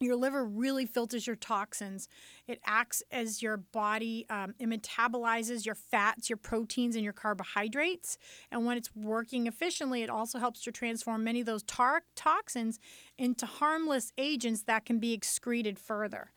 Your 0.00 0.14
liver 0.14 0.44
really 0.44 0.86
filters 0.86 1.26
your 1.26 1.34
toxins. 1.34 2.08
It 2.46 2.60
acts 2.64 3.02
as 3.10 3.42
your 3.42 3.56
body, 3.56 4.26
um, 4.30 4.54
it 4.60 4.68
metabolizes 4.68 5.66
your 5.66 5.74
fats, 5.74 6.30
your 6.30 6.36
proteins, 6.36 6.94
and 6.94 7.02
your 7.02 7.12
carbohydrates. 7.12 8.16
And 8.52 8.64
when 8.64 8.76
it's 8.76 8.94
working 8.94 9.48
efficiently, 9.48 10.02
it 10.02 10.10
also 10.10 10.38
helps 10.38 10.62
to 10.62 10.72
transform 10.72 11.24
many 11.24 11.40
of 11.40 11.46
those 11.46 11.64
tar- 11.64 12.04
toxins 12.14 12.78
into 13.18 13.44
harmless 13.44 14.12
agents 14.16 14.62
that 14.64 14.84
can 14.84 15.00
be 15.00 15.12
excreted 15.12 15.80
further. 15.80 16.30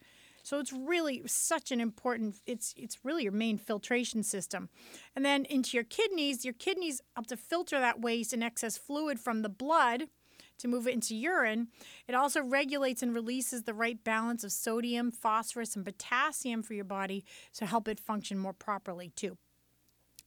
So 0.44 0.60
it's 0.60 0.74
really 0.74 1.24
such 1.26 1.72
an 1.72 1.80
important 1.80 2.36
it's 2.46 2.74
it's 2.78 3.00
really 3.04 3.24
your 3.24 3.32
main 3.32 3.58
filtration 3.58 4.24
system. 4.24 4.70
And 5.16 5.26
then 5.26 5.46
into 5.46 5.78
your 5.78 5.84
kidneys, 5.84 6.46
your 6.46 6.54
kidneys 6.54 7.02
help 7.16 7.28
to 7.28 7.38
filter 7.38 7.80
that 7.80 8.02
waste 8.02 8.34
and 8.34 8.44
excess 8.44 8.78
fluid 8.78 9.20
from 9.20 9.42
the 9.42 9.50
blood 9.50 10.04
to 10.60 10.68
move 10.68 10.88
it 10.88 10.94
into 10.94 11.16
urine. 11.16 11.68
It 12.08 12.16
also 12.16 12.42
regulates 12.42 13.02
and 13.02 13.14
releases 13.14 13.64
the 13.64 13.74
right 13.74 14.02
balance 14.04 14.44
of 14.44 14.52
sodium, 14.52 15.12
phosphorus, 15.12 15.76
and 15.76 15.84
potassium 15.84 16.62
for 16.64 16.74
your 16.74 16.86
body 16.86 17.26
to 17.56 17.66
help 17.66 17.88
it 17.88 18.00
function 18.00 18.38
more 18.38 18.54
properly 18.54 19.12
too. 19.16 19.38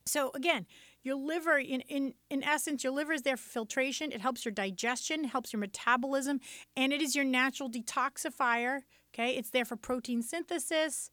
So 0.07 0.33
again, 0.35 0.67
your 1.03 1.15
liver 1.17 1.59
in, 1.59 1.81
in 1.83 2.15
in 2.31 2.43
essence 2.43 2.83
your 2.83 2.93
liver 2.93 3.13
is 3.13 3.23
there 3.23 3.37
for 3.37 3.49
filtration 3.49 4.11
it 4.11 4.21
helps 4.21 4.45
your 4.45 4.53
digestion 4.53 5.25
helps 5.25 5.53
your 5.53 5.61
metabolism 5.61 6.41
and 6.77 6.93
it 6.93 7.03
is 7.03 7.15
your 7.15 7.25
natural 7.25 7.71
detoxifier 7.71 8.81
Okay, 9.15 9.37
it's 9.37 9.51
there 9.51 9.65
for 9.65 9.77
protein 9.77 10.23
synthesis, 10.23 11.11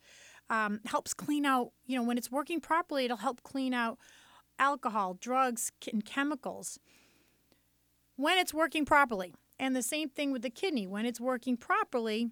um, 0.49 0.79
helps 0.85 1.13
clean 1.13 1.45
out, 1.45 1.71
you 1.85 1.95
know, 1.95 2.03
when 2.03 2.17
it's 2.17 2.31
working 2.31 2.59
properly, 2.59 3.05
it'll 3.05 3.17
help 3.17 3.43
clean 3.43 3.75
out 3.75 3.99
alcohol, 4.57 5.17
drugs, 5.19 5.71
and 5.91 6.03
chemicals 6.03 6.79
when 8.15 8.39
it's 8.39 8.53
working 8.53 8.85
properly. 8.85 9.35
And 9.59 9.75
the 9.75 9.83
same 9.83 10.09
thing 10.09 10.31
with 10.31 10.41
the 10.41 10.49
kidney. 10.49 10.87
When 10.87 11.05
it's 11.05 11.19
working 11.19 11.57
properly, 11.57 12.31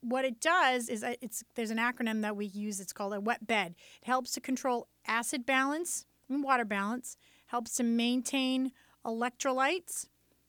what 0.00 0.24
it 0.24 0.40
does 0.40 0.88
is 0.88 1.04
uh, 1.04 1.14
it's 1.20 1.44
there's 1.54 1.70
an 1.70 1.78
acronym 1.78 2.22
that 2.22 2.36
we 2.36 2.46
use. 2.46 2.80
It's 2.80 2.92
called 2.92 3.14
a 3.14 3.20
wet 3.20 3.46
bed. 3.46 3.76
It 4.02 4.06
helps 4.06 4.32
to 4.32 4.40
control 4.40 4.88
acid 5.06 5.46
balance 5.46 6.04
and 6.28 6.42
water 6.42 6.64
balance, 6.64 7.16
helps 7.46 7.74
to 7.76 7.84
maintain 7.84 8.72
electrolytes, 9.06 10.06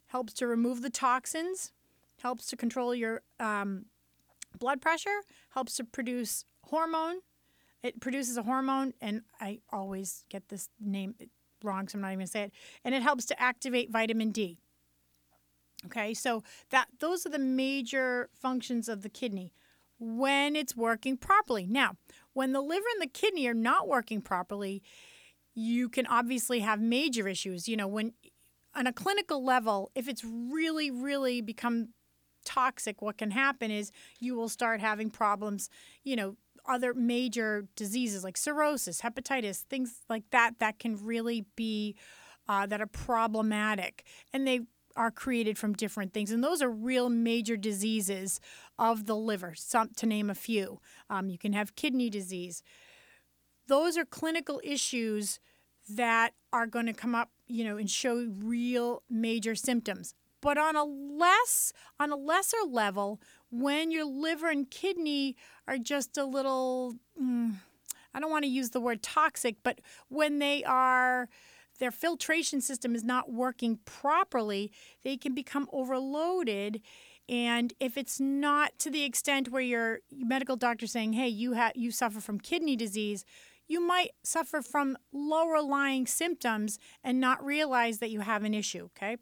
helps 0.08 0.34
to 0.34 0.48
remove 0.48 0.82
the 0.82 0.90
toxins, 0.90 1.72
helps 2.22 2.48
to 2.48 2.58
control 2.58 2.96
your 2.96 3.22
um, 3.40 3.86
blood 4.58 4.82
pressure, 4.82 5.22
helps 5.50 5.76
to 5.78 5.84
produce 5.84 6.46
hormone. 6.66 7.18
It 7.84 8.02
produces 8.02 8.38
a 8.38 8.44
hormone, 8.44 8.94
and 9.00 9.22
I 9.40 9.60
always 9.72 10.26
get 10.30 10.50
this 10.50 10.70
name 10.80 11.16
wrong, 11.64 11.88
so 11.88 11.98
I'm 11.98 12.02
not 12.02 12.10
even 12.10 12.20
going 12.20 12.26
to 12.26 12.32
say 12.32 12.44
it. 12.44 12.52
And 12.84 12.94
it 12.94 13.02
helps 13.02 13.26
to 13.26 13.42
activate 13.42 13.92
vitamin 13.92 14.32
D. 14.32 14.58
Okay, 15.86 16.14
so 16.14 16.44
that 16.72 16.88
those 17.00 17.26
are 17.26 17.30
the 17.30 17.40
major 17.40 18.30
functions 18.34 18.90
of 18.90 19.02
the 19.02 19.10
kidney 19.10 19.54
when 19.98 20.56
it's 20.56 20.76
working 20.76 21.16
properly. 21.16 21.66
Now, 21.66 21.96
when 22.34 22.52
the 22.52 22.62
liver 22.62 22.86
and 22.96 23.02
the 23.02 23.08
kidney 23.08 23.48
are 23.48 23.54
not 23.54 23.88
working 23.88 24.22
properly, 24.22 24.82
you 25.54 25.88
can 25.88 26.06
obviously 26.08 26.60
have 26.60 26.82
major 26.82 27.28
issues. 27.28 27.70
You 27.70 27.78
know, 27.78 27.88
when 27.88 28.14
on 28.76 28.88
a 28.88 28.94
clinical 28.94 29.44
level, 29.44 29.92
if 29.96 30.08
it's 30.08 30.24
really, 30.24 30.92
really 30.92 31.42
become 31.42 31.90
toxic, 32.46 33.02
what 33.02 33.18
can 33.18 33.32
happen 33.32 33.72
is 33.72 33.92
you 34.20 34.36
will 34.36 34.50
start 34.50 34.82
having 34.82 35.10
problems, 35.10 35.70
you 36.04 36.16
know, 36.16 36.36
other 36.68 36.94
major 36.94 37.68
diseases 37.76 38.24
like 38.24 38.38
cirrhosis, 38.38 39.02
hepatitis, 39.02 39.62
things 39.62 40.02
like 40.10 40.24
that, 40.32 40.60
that 40.60 40.80
can 40.80 40.98
really 41.04 41.46
be, 41.56 41.96
uh, 42.48 42.66
that 42.66 42.82
are 42.82 42.88
problematic. 42.88 44.06
And 44.34 44.48
they 44.48 44.62
are 44.96 45.12
created 45.12 45.58
from 45.58 45.74
different 45.74 46.14
things. 46.14 46.32
And 46.32 46.44
those 46.44 46.62
are 46.62 46.70
real 46.70 47.10
major 47.10 47.56
diseases 47.56 48.40
of 48.78 49.06
the 49.06 49.16
liver, 49.16 49.54
some, 49.56 49.90
to 49.98 50.06
name 50.06 50.30
a 50.30 50.36
few. 50.36 50.80
Um, 51.10 51.30
you 51.30 51.38
can 51.38 51.54
have 51.54 51.76
kidney 51.76 52.10
disease. 52.10 52.62
Those 53.68 53.98
are 53.98 54.06
clinical 54.06 54.60
issues 54.64 55.40
that 55.90 56.34
are 56.52 56.68
going 56.68 56.86
to 56.86 56.94
come 56.94 57.16
up, 57.16 57.30
you 57.48 57.64
know, 57.64 57.78
and 57.78 57.90
show 57.90 58.28
real 58.40 59.04
major 59.10 59.56
symptoms. 59.56 60.14
But 60.42 60.58
on 60.58 60.76
a 60.76 60.84
less 60.84 61.74
on 62.00 62.12
a 62.12 62.16
lesser 62.16 62.64
level, 62.68 63.20
when 63.52 63.92
your 63.92 64.06
liver 64.06 64.50
and 64.50 64.70
kidney 64.70 65.36
are 65.68 65.78
just 65.78 66.18
a 66.18 66.26
little 66.26 66.96
mm, 67.22 67.56
I 68.14 68.20
don't 68.20 68.32
want 68.32 68.44
to 68.44 68.50
use 68.50 68.72
the 68.72 68.82
word 68.82 69.04
toxic, 69.04 69.58
but 69.64 69.80
when 70.08 70.40
they 70.40 70.64
are 70.64 71.30
their 71.80 71.92
filtration 71.92 72.62
system 72.62 72.94
is 72.94 73.04
not 73.04 73.32
working 73.32 73.80
properly, 73.86 74.72
they 75.04 75.16
can 75.16 75.34
become 75.34 75.68
overloaded. 75.72 76.82
And 77.30 77.74
if 77.80 77.98
it's 77.98 78.20
not 78.20 78.78
to 78.80 78.90
the 78.90 79.04
extent 79.04 79.50
where 79.50 79.62
your 79.62 80.00
medical 80.12 80.56
doctor 80.56 80.88
saying, 80.88 81.14
"Hey, 81.14 81.28
you 81.30 81.54
have 81.54 81.74
you 81.76 81.92
suffer 81.92 82.20
from 82.20 82.40
kidney 82.40 82.76
disease," 82.76 83.24
you 83.68 83.80
might 83.80 84.12
suffer 84.24 84.62
from 84.62 84.98
lower 85.14 85.62
lying 85.62 86.08
symptoms 86.08 86.80
and 87.04 87.20
not 87.20 87.44
realize 87.46 88.00
that 88.00 88.10
you 88.10 88.22
have 88.22 88.44
an 88.44 88.54
issue. 88.54 88.86
Okay. 88.86 89.18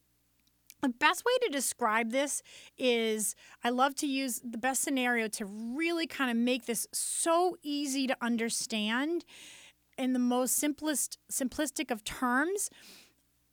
The 0.81 0.89
best 0.89 1.25
way 1.25 1.31
to 1.43 1.50
describe 1.50 2.12
this 2.12 2.43
is 2.77 3.36
I 3.63 3.69
love 3.69 3.96
to 3.96 4.07
use 4.07 4.41
the 4.43 4.57
best 4.57 4.84
scenario 4.84 5.27
to 5.29 5.46
really 5.46 6.05
kind 6.05 6.29
of 6.29 6.38
make 6.38 6.65
this 6.65 6.88
so 6.93 7.57
easy 7.63 8.05
to 8.07 8.17
understand 8.22 9.25
in 9.98 10.13
the 10.13 10.19
most 10.19 10.55
simplest 10.55 11.17
simplistic 11.31 11.89
of 11.89 12.03
terms. 12.03 12.69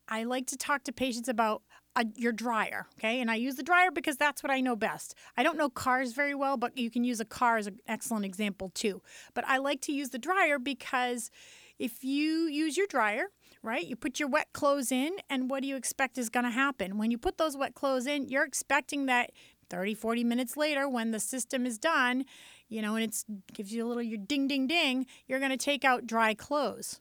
I 0.07 0.25
like 0.25 0.47
to 0.49 0.57
talk 0.57 0.85
to 0.85 0.93
patients 0.93 1.28
about 1.28 1.62
a, 1.97 2.04
your 2.16 2.33
dryer, 2.33 2.87
okay? 2.99 3.21
And 3.21 3.31
I 3.31 3.37
use 3.37 3.54
the 3.54 3.62
dryer 3.62 3.90
because 3.90 4.16
that's 4.16 4.43
what 4.43 4.50
I 4.50 4.61
know 4.61 4.76
best. 4.76 5.14
I 5.37 5.43
don't 5.43 5.57
know 5.57 5.71
cars 5.71 6.12
very 6.12 6.35
well, 6.35 6.57
but 6.57 6.76
you 6.76 6.90
can 6.90 7.04
use 7.04 7.21
a 7.21 7.25
car 7.25 7.57
as 7.57 7.66
an 7.66 7.78
excellent 7.87 8.26
example 8.26 8.71
too. 8.75 9.00
But 9.33 9.45
I 9.47 9.59
like 9.59 9.81
to 9.83 9.93
use 9.93 10.11
the 10.11 10.19
dryer 10.19 10.59
because 10.59 11.31
if 11.78 12.04
you 12.04 12.47
use 12.49 12.76
your 12.76 12.87
dryer, 12.87 13.26
right? 13.64 13.87
You 13.87 13.97
put 13.97 14.21
your 14.21 14.28
wet 14.28 14.52
clothes 14.52 14.92
in, 14.92 15.16
and 15.30 15.50
what 15.50 15.62
do 15.62 15.68
you 15.68 15.76
expect 15.76 16.18
is 16.18 16.28
going 16.28 16.44
to 16.44 16.50
happen? 16.50 16.99
When 16.99 17.11
you 17.11 17.18
put 17.18 17.38
those 17.38 17.56
wet 17.56 17.75
clothes 17.75 18.06
in, 18.06 18.28
you're 18.28 18.44
expecting 18.44 19.06
that 19.06 19.33
30, 19.71 19.94
40 19.94 20.23
minutes 20.25 20.56
later, 20.56 20.88
when 20.88 21.11
the 21.11 21.18
system 21.18 21.64
is 21.64 21.78
done, 21.78 22.25
you 22.68 22.83
know, 22.83 22.94
and 22.94 23.04
it 23.04 23.25
gives 23.52 23.73
you 23.73 23.85
a 23.85 23.88
little 23.88 24.02
your 24.02 24.18
ding, 24.18 24.47
ding, 24.47 24.66
ding, 24.66 25.06
you're 25.26 25.38
going 25.38 25.50
to 25.50 25.56
take 25.56 25.85
out 25.85 26.06
dry 26.06 26.35
clothes. 26.35 27.00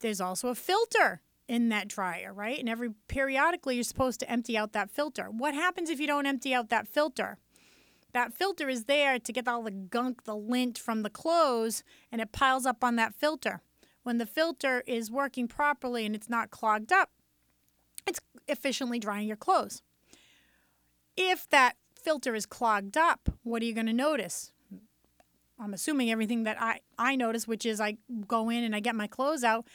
There's 0.00 0.20
also 0.20 0.48
a 0.48 0.54
filter 0.54 1.20
in 1.46 1.68
that 1.68 1.88
dryer, 1.88 2.32
right? 2.32 2.58
And 2.58 2.68
every 2.68 2.90
periodically 3.08 3.74
you're 3.74 3.84
supposed 3.84 4.20
to 4.20 4.30
empty 4.30 4.56
out 4.56 4.72
that 4.72 4.90
filter. 4.90 5.24
What 5.24 5.52
happens 5.54 5.90
if 5.90 6.00
you 6.00 6.06
don't 6.06 6.26
empty 6.26 6.54
out 6.54 6.70
that 6.70 6.88
filter? 6.88 7.36
That 8.12 8.32
filter 8.32 8.68
is 8.68 8.84
there 8.84 9.18
to 9.18 9.32
get 9.32 9.46
all 9.46 9.62
the 9.62 9.70
gunk, 9.70 10.24
the 10.24 10.34
lint 10.34 10.78
from 10.78 11.02
the 11.02 11.10
clothes, 11.10 11.84
and 12.10 12.20
it 12.20 12.32
piles 12.32 12.66
up 12.66 12.82
on 12.82 12.96
that 12.96 13.14
filter. 13.14 13.62
When 14.02 14.18
the 14.18 14.26
filter 14.26 14.82
is 14.86 15.10
working 15.10 15.46
properly 15.48 16.06
and 16.06 16.14
it's 16.14 16.30
not 16.30 16.50
clogged 16.50 16.92
up, 16.92 17.10
it's 18.06 18.20
efficiently 18.48 18.98
drying 18.98 19.28
your 19.28 19.36
clothes. 19.36 19.82
If 21.16 21.48
that 21.50 21.76
filter 21.94 22.34
is 22.34 22.46
clogged 22.46 22.96
up, 22.96 23.28
what 23.42 23.62
are 23.62 23.66
you 23.66 23.74
going 23.74 23.86
to 23.86 23.92
notice? 23.92 24.52
I'm 25.58 25.74
assuming 25.74 26.10
everything 26.10 26.44
that 26.44 26.56
I, 26.60 26.80
I 26.98 27.16
notice, 27.16 27.46
which 27.46 27.66
is 27.66 27.80
I 27.80 27.98
go 28.26 28.48
in 28.48 28.64
and 28.64 28.74
I 28.74 28.80
get 28.80 28.94
my 28.94 29.06
clothes 29.06 29.44
out 29.44 29.66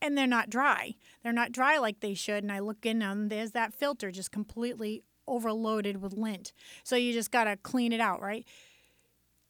and 0.00 0.16
they're 0.16 0.26
not 0.26 0.48
dry. 0.48 0.94
They're 1.22 1.32
not 1.32 1.52
dry 1.52 1.76
like 1.76 2.00
they 2.00 2.14
should. 2.14 2.42
And 2.42 2.50
I 2.50 2.60
look 2.60 2.86
in 2.86 3.02
and 3.02 3.30
there's 3.30 3.52
that 3.52 3.74
filter 3.74 4.10
just 4.10 4.32
completely 4.32 5.04
overloaded 5.28 6.00
with 6.00 6.14
lint. 6.14 6.52
So 6.82 6.96
you 6.96 7.12
just 7.12 7.30
got 7.30 7.44
to 7.44 7.56
clean 7.56 7.92
it 7.92 8.00
out, 8.00 8.22
right? 8.22 8.46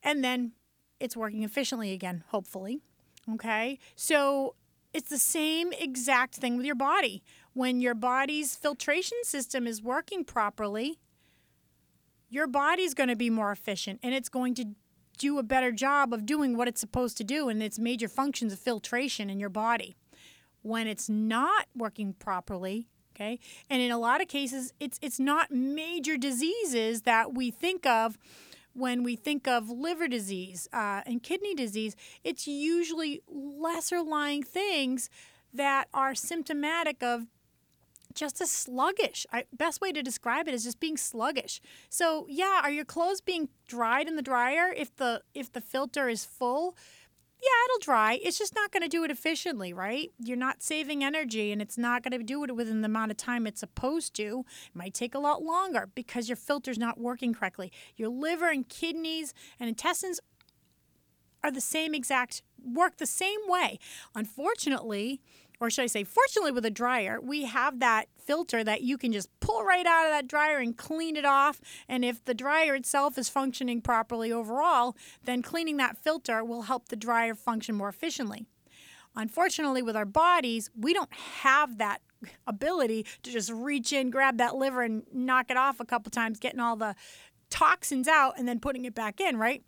And 0.02 0.24
then 0.24 0.52
it's 0.98 1.16
working 1.16 1.44
efficiently 1.44 1.92
again, 1.92 2.24
hopefully. 2.28 2.82
Okay. 3.30 3.78
So 3.94 4.54
it's 4.92 5.08
the 5.08 5.18
same 5.18 5.72
exact 5.72 6.34
thing 6.34 6.56
with 6.56 6.66
your 6.66 6.74
body. 6.74 7.22
When 7.54 7.80
your 7.80 7.94
body's 7.94 8.56
filtration 8.56 9.18
system 9.24 9.66
is 9.66 9.82
working 9.82 10.24
properly, 10.24 10.98
your 12.28 12.46
body's 12.46 12.94
going 12.94 13.08
to 13.08 13.16
be 13.16 13.30
more 13.30 13.52
efficient 13.52 14.00
and 14.02 14.14
it's 14.14 14.28
going 14.28 14.54
to 14.54 14.66
do 15.18 15.38
a 15.38 15.42
better 15.42 15.70
job 15.70 16.12
of 16.12 16.26
doing 16.26 16.56
what 16.56 16.66
it's 16.66 16.80
supposed 16.80 17.16
to 17.18 17.24
do 17.24 17.48
and 17.48 17.62
its 17.62 17.78
major 17.78 18.08
functions 18.08 18.52
of 18.52 18.58
filtration 18.58 19.28
in 19.30 19.38
your 19.38 19.50
body. 19.50 19.94
When 20.62 20.86
it's 20.86 21.08
not 21.08 21.66
working 21.76 22.14
properly, 22.14 22.88
okay? 23.14 23.38
And 23.68 23.82
in 23.82 23.90
a 23.90 23.98
lot 23.98 24.20
of 24.20 24.28
cases 24.28 24.72
it's 24.80 24.98
it's 25.02 25.20
not 25.20 25.50
major 25.50 26.16
diseases 26.16 27.02
that 27.02 27.34
we 27.34 27.50
think 27.50 27.84
of 27.84 28.16
when 28.74 29.02
we 29.02 29.16
think 29.16 29.46
of 29.46 29.68
liver 29.68 30.08
disease 30.08 30.68
uh, 30.72 31.02
and 31.06 31.22
kidney 31.22 31.54
disease, 31.54 31.96
it's 32.24 32.46
usually 32.46 33.22
lesser 33.28 34.02
lying 34.02 34.42
things 34.42 35.10
that 35.52 35.88
are 35.92 36.14
symptomatic 36.14 37.02
of 37.02 37.26
just 38.14 38.40
a 38.40 38.46
sluggish. 38.46 39.26
I, 39.32 39.44
best 39.52 39.80
way 39.80 39.92
to 39.92 40.02
describe 40.02 40.48
it 40.48 40.54
is 40.54 40.64
just 40.64 40.80
being 40.80 40.96
sluggish. 40.96 41.60
So 41.88 42.26
yeah, 42.28 42.60
are 42.62 42.70
your 42.70 42.84
clothes 42.84 43.20
being 43.20 43.48
dried 43.66 44.08
in 44.08 44.16
the 44.16 44.22
dryer 44.22 44.72
if 44.76 44.94
the 44.96 45.22
if 45.34 45.52
the 45.52 45.60
filter 45.60 46.08
is 46.08 46.24
full? 46.24 46.76
Yeah, 47.42 47.48
it'll 47.66 47.84
dry. 47.84 48.20
It's 48.22 48.38
just 48.38 48.54
not 48.54 48.70
going 48.70 48.84
to 48.84 48.88
do 48.88 49.02
it 49.02 49.10
efficiently, 49.10 49.72
right? 49.72 50.12
You're 50.22 50.36
not 50.36 50.62
saving 50.62 51.02
energy 51.02 51.50
and 51.50 51.60
it's 51.60 51.76
not 51.76 52.04
going 52.04 52.16
to 52.16 52.22
do 52.22 52.44
it 52.44 52.54
within 52.54 52.82
the 52.82 52.86
amount 52.86 53.10
of 53.10 53.16
time 53.16 53.48
it's 53.48 53.58
supposed 53.58 54.14
to. 54.14 54.44
It 54.66 54.76
might 54.76 54.94
take 54.94 55.12
a 55.12 55.18
lot 55.18 55.42
longer 55.42 55.88
because 55.92 56.28
your 56.28 56.36
filter's 56.36 56.78
not 56.78 57.00
working 57.00 57.34
correctly. 57.34 57.72
Your 57.96 58.10
liver 58.10 58.48
and 58.48 58.68
kidneys 58.68 59.34
and 59.58 59.68
intestines 59.68 60.20
are 61.42 61.50
the 61.50 61.60
same 61.60 61.94
exact 61.94 62.42
work 62.64 62.98
the 62.98 63.06
same 63.06 63.40
way. 63.48 63.80
Unfortunately, 64.14 65.20
or 65.62 65.70
should 65.70 65.84
I 65.84 65.86
say, 65.86 66.02
fortunately, 66.02 66.50
with 66.50 66.66
a 66.66 66.72
dryer, 66.72 67.20
we 67.22 67.44
have 67.44 67.78
that 67.78 68.06
filter 68.18 68.64
that 68.64 68.82
you 68.82 68.98
can 68.98 69.12
just 69.12 69.28
pull 69.38 69.62
right 69.62 69.86
out 69.86 70.06
of 70.06 70.10
that 70.10 70.26
dryer 70.26 70.58
and 70.58 70.76
clean 70.76 71.14
it 71.14 71.24
off. 71.24 71.60
And 71.88 72.04
if 72.04 72.24
the 72.24 72.34
dryer 72.34 72.74
itself 72.74 73.16
is 73.16 73.28
functioning 73.28 73.80
properly 73.80 74.32
overall, 74.32 74.96
then 75.22 75.40
cleaning 75.40 75.76
that 75.76 75.96
filter 75.96 76.42
will 76.44 76.62
help 76.62 76.88
the 76.88 76.96
dryer 76.96 77.36
function 77.36 77.76
more 77.76 77.88
efficiently. 77.88 78.44
Unfortunately, 79.14 79.82
with 79.82 79.94
our 79.94 80.04
bodies, 80.04 80.68
we 80.76 80.92
don't 80.92 81.12
have 81.12 81.78
that 81.78 82.00
ability 82.44 83.06
to 83.22 83.30
just 83.30 83.52
reach 83.52 83.92
in, 83.92 84.10
grab 84.10 84.38
that 84.38 84.56
liver, 84.56 84.82
and 84.82 85.04
knock 85.12 85.48
it 85.48 85.56
off 85.56 85.78
a 85.78 85.84
couple 85.84 86.10
times, 86.10 86.40
getting 86.40 86.58
all 86.58 86.74
the 86.74 86.96
toxins 87.50 88.08
out 88.08 88.36
and 88.36 88.48
then 88.48 88.58
putting 88.58 88.84
it 88.84 88.96
back 88.96 89.20
in, 89.20 89.36
right? 89.36 89.62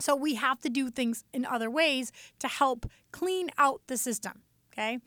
So 0.00 0.16
we 0.16 0.36
have 0.36 0.60
to 0.60 0.70
do 0.70 0.88
things 0.88 1.22
in 1.34 1.44
other 1.44 1.70
ways 1.70 2.12
to 2.38 2.48
help 2.48 2.90
clean 3.10 3.50
out 3.58 3.82
the 3.88 3.98
system. 3.98 4.44
Okay. 4.72 4.98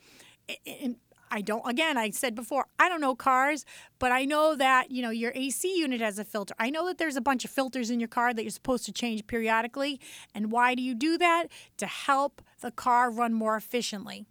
And 0.65 0.97
I 1.31 1.41
don't, 1.41 1.67
again, 1.67 1.97
I 1.97 2.11
said 2.11 2.35
before, 2.35 2.67
I 2.79 2.87
don't 2.87 3.01
know 3.01 3.15
cars, 3.15 3.65
but 3.99 4.11
I 4.11 4.25
know 4.25 4.55
that, 4.55 4.91
you 4.91 5.01
know, 5.01 5.09
your 5.09 5.31
AC 5.35 5.75
unit 5.77 6.01
has 6.01 6.19
a 6.19 6.23
filter. 6.23 6.53
I 6.59 6.69
know 6.69 6.85
that 6.85 6.97
there's 6.97 7.15
a 7.15 7.21
bunch 7.21 7.43
of 7.43 7.51
filters 7.51 7.89
in 7.89 7.99
your 7.99 8.07
car 8.07 8.33
that 8.33 8.43
you're 8.43 8.51
supposed 8.51 8.85
to 8.85 8.93
change 8.93 9.25
periodically. 9.27 9.99
And 10.33 10.51
why 10.51 10.75
do 10.75 10.83
you 10.83 10.93
do 10.93 11.17
that? 11.17 11.47
To 11.77 11.87
help 11.87 12.41
the 12.61 12.71
car 12.71 13.09
run 13.09 13.33
more 13.33 13.55
efficiently. 13.55 14.25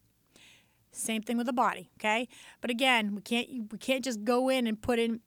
Same 0.92 1.22
thing 1.22 1.36
with 1.36 1.46
the 1.46 1.52
body, 1.52 1.90
okay? 1.98 2.28
But 2.60 2.70
again, 2.70 3.16
we 3.16 3.20
can't 3.20 3.48
we 3.72 3.78
can't 3.78 4.04
just 4.04 4.22
go 4.22 4.48
in 4.48 4.68
and 4.68 4.80
put 4.80 5.00
in 5.00 5.20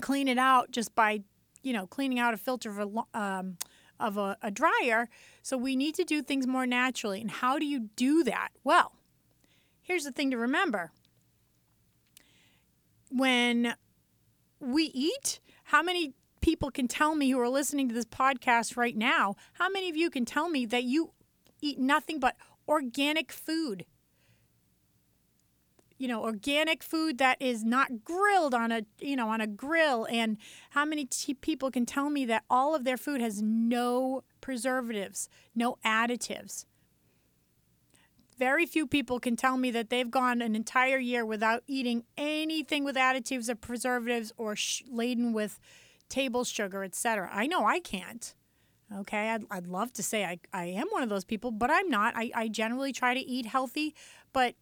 clean 0.00 0.28
it 0.28 0.38
out 0.38 0.70
just 0.70 0.94
by, 0.94 1.22
you 1.62 1.72
know, 1.72 1.86
cleaning 1.86 2.20
out 2.20 2.34
a 2.34 2.36
filter 2.36 2.70
of 2.70 2.78
a 2.78 3.18
um, 3.18 3.56
of 3.98 4.16
a, 4.16 4.36
a 4.42 4.50
dryer. 4.50 5.08
So 5.42 5.56
we 5.56 5.74
need 5.74 5.94
to 5.96 6.04
do 6.04 6.22
things 6.22 6.46
more 6.46 6.66
naturally. 6.66 7.20
And 7.20 7.30
how 7.30 7.58
do 7.58 7.66
you 7.66 7.88
do 7.96 8.22
that? 8.24 8.50
Well, 8.62 8.92
here's 9.86 10.04
the 10.04 10.12
thing 10.12 10.32
to 10.32 10.36
remember 10.36 10.90
when 13.08 13.74
we 14.60 14.84
eat, 14.86 15.40
how 15.64 15.82
many 15.82 16.12
people 16.40 16.70
can 16.70 16.88
tell 16.88 17.14
me 17.14 17.30
who 17.30 17.40
are 17.40 17.48
listening 17.48 17.88
to 17.88 17.94
this 17.94 18.04
podcast 18.04 18.76
right 18.76 18.96
now, 18.96 19.36
how 19.54 19.68
many 19.68 19.88
of 19.88 19.96
you 19.96 20.10
can 20.10 20.24
tell 20.24 20.48
me 20.48 20.66
that 20.66 20.84
you 20.84 21.12
eat 21.62 21.78
nothing 21.78 22.18
but 22.18 22.36
organic 22.68 23.30
food? 23.30 23.86
You 25.98 26.08
know, 26.08 26.22
organic 26.24 26.82
food 26.82 27.18
that 27.18 27.40
is 27.40 27.64
not 27.64 28.04
grilled 28.04 28.54
on 28.54 28.70
a, 28.70 28.82
you 29.00 29.16
know, 29.16 29.28
on 29.28 29.40
a 29.40 29.46
grill 29.46 30.06
and 30.10 30.36
how 30.70 30.84
many 30.84 31.06
t- 31.06 31.32
people 31.32 31.70
can 31.70 31.86
tell 31.86 32.10
me 32.10 32.26
that 32.26 32.44
all 32.50 32.74
of 32.74 32.84
their 32.84 32.98
food 32.98 33.20
has 33.20 33.40
no 33.40 34.22
preservatives, 34.40 35.30
no 35.54 35.78
additives? 35.84 36.66
Very 38.38 38.66
few 38.66 38.86
people 38.86 39.18
can 39.18 39.36
tell 39.36 39.56
me 39.56 39.70
that 39.70 39.88
they've 39.88 40.10
gone 40.10 40.42
an 40.42 40.54
entire 40.54 40.98
year 40.98 41.24
without 41.24 41.62
eating 41.66 42.04
anything 42.18 42.84
with 42.84 42.96
additives 42.96 43.48
or 43.48 43.54
preservatives 43.54 44.32
or 44.36 44.54
sh- 44.54 44.82
laden 44.90 45.32
with 45.32 45.58
table 46.08 46.44
sugar, 46.44 46.84
etc. 46.84 47.30
I 47.32 47.46
know 47.46 47.64
I 47.64 47.80
can't. 47.80 48.34
Okay, 48.94 49.30
I'd, 49.30 49.44
I'd 49.50 49.66
love 49.66 49.92
to 49.94 50.02
say 50.02 50.24
I, 50.24 50.38
I 50.52 50.66
am 50.66 50.86
one 50.90 51.02
of 51.02 51.08
those 51.08 51.24
people, 51.24 51.50
but 51.50 51.70
I'm 51.70 51.88
not. 51.88 52.14
I, 52.16 52.30
I 52.34 52.48
generally 52.48 52.92
try 52.92 53.14
to 53.14 53.20
eat 53.20 53.46
healthy, 53.46 53.94
but 54.32 54.54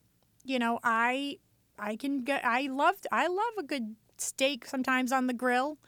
you 0.44 0.58
know, 0.58 0.78
I 0.82 1.38
I 1.78 1.96
can 1.96 2.22
get 2.22 2.44
I 2.44 2.68
love 2.68 2.94
I 3.10 3.26
love 3.26 3.52
a 3.58 3.62
good 3.62 3.96
steak 4.16 4.66
sometimes 4.66 5.12
on 5.12 5.26
the 5.26 5.34
grill, 5.34 5.78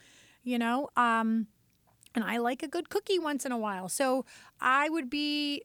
you 0.43 0.59
know. 0.59 0.89
Um 0.97 1.47
and 2.15 2.23
I 2.23 2.37
like 2.37 2.63
a 2.63 2.67
good 2.67 2.89
cookie 2.89 3.19
once 3.19 3.45
in 3.45 3.51
a 3.51 3.57
while. 3.57 3.89
So 3.89 4.25
I 4.59 4.89
would 4.89 5.09
be 5.09 5.63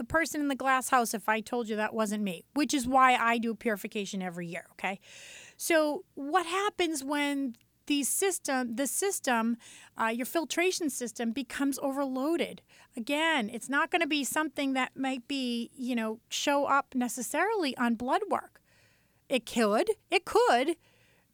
the 0.00 0.04
person 0.04 0.40
in 0.40 0.48
the 0.48 0.54
glass 0.54 0.88
house 0.88 1.12
if 1.12 1.28
I 1.28 1.42
told 1.42 1.68
you 1.68 1.76
that 1.76 1.92
wasn't 1.92 2.22
me, 2.22 2.46
which 2.54 2.72
is 2.72 2.88
why 2.88 3.16
I 3.16 3.36
do 3.36 3.54
purification 3.54 4.22
every 4.22 4.46
year, 4.46 4.64
okay? 4.72 4.98
So, 5.58 6.04
what 6.14 6.46
happens 6.46 7.04
when 7.04 7.54
the 7.84 8.02
system, 8.04 8.76
the 8.76 8.86
system, 8.86 9.58
uh, 10.00 10.06
your 10.06 10.24
filtration 10.24 10.88
system 10.88 11.32
becomes 11.32 11.78
overloaded? 11.80 12.62
Again, 12.96 13.50
it's 13.52 13.68
not 13.68 13.90
going 13.90 14.00
to 14.00 14.06
be 14.06 14.24
something 14.24 14.72
that 14.72 14.96
might 14.96 15.28
be, 15.28 15.70
you 15.76 15.94
know, 15.94 16.20
show 16.30 16.64
up 16.64 16.94
necessarily 16.94 17.76
on 17.76 17.94
blood 17.94 18.22
work. 18.30 18.62
It 19.28 19.44
could, 19.44 19.90
it 20.10 20.24
could, 20.24 20.76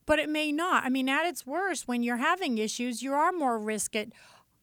but 0.07 0.18
it 0.18 0.29
may 0.29 0.50
not. 0.50 0.83
I 0.83 0.88
mean, 0.88 1.09
at 1.09 1.24
its 1.24 1.46
worst, 1.46 1.87
when 1.87 2.02
you're 2.02 2.16
having 2.16 2.59
issues, 2.59 3.00
you 3.00 3.12
are 3.12 3.31
more 3.31 3.61
risk 3.61 3.94
at 3.94 4.09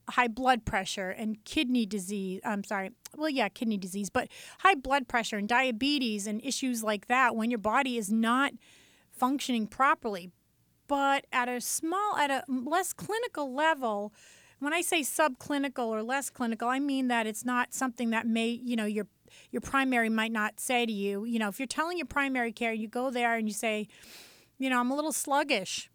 high 0.09 0.27
blood 0.27 0.65
pressure 0.65 1.09
and 1.09 1.43
kidney 1.45 1.85
disease. 1.85 2.41
I'm 2.43 2.63
sorry, 2.63 2.91
well, 3.15 3.29
yeah, 3.29 3.49
kidney 3.49 3.77
disease, 3.77 4.09
but 4.09 4.27
high 4.59 4.75
blood 4.75 5.07
pressure 5.07 5.37
and 5.37 5.47
diabetes 5.47 6.27
and 6.27 6.43
issues 6.43 6.83
like 6.83 7.07
that 7.07 7.35
when 7.35 7.49
your 7.49 7.59
body 7.59 7.97
is 7.97 8.11
not 8.11 8.53
functioning 9.11 9.67
properly. 9.67 10.31
But 10.87 11.25
at 11.31 11.47
a 11.47 11.61
small, 11.61 12.17
at 12.17 12.29
a 12.29 12.43
less 12.49 12.91
clinical 12.93 13.53
level, 13.53 14.13
when 14.59 14.73
I 14.73 14.81
say 14.81 15.01
subclinical 15.01 15.85
or 15.87 16.03
less 16.03 16.29
clinical, 16.29 16.67
I 16.67 16.79
mean 16.79 17.07
that 17.07 17.25
it's 17.25 17.45
not 17.45 17.73
something 17.73 18.09
that 18.11 18.27
may, 18.27 18.47
you 18.49 18.75
know, 18.75 18.85
your 18.85 19.07
your 19.51 19.61
primary 19.61 20.09
might 20.09 20.31
not 20.31 20.59
say 20.59 20.85
to 20.85 20.91
you. 20.91 21.25
You 21.25 21.39
know, 21.39 21.47
if 21.47 21.59
you're 21.59 21.67
telling 21.67 21.97
your 21.97 22.05
primary 22.05 22.51
care, 22.51 22.73
you 22.73 22.87
go 22.87 23.09
there 23.09 23.35
and 23.35 23.47
you 23.47 23.53
say, 23.53 23.87
you 24.59 24.69
know, 24.69 24.79
I'm 24.79 24.91
a 24.91 24.95
little 24.95 25.11
sluggish. 25.11 25.89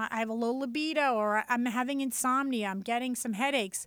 I 0.00 0.18
have 0.18 0.28
a 0.28 0.34
low 0.34 0.52
libido, 0.52 1.14
or 1.14 1.44
I'm 1.48 1.66
having 1.66 2.00
insomnia. 2.00 2.68
I'm 2.68 2.80
getting 2.80 3.14
some 3.14 3.34
headaches 3.34 3.86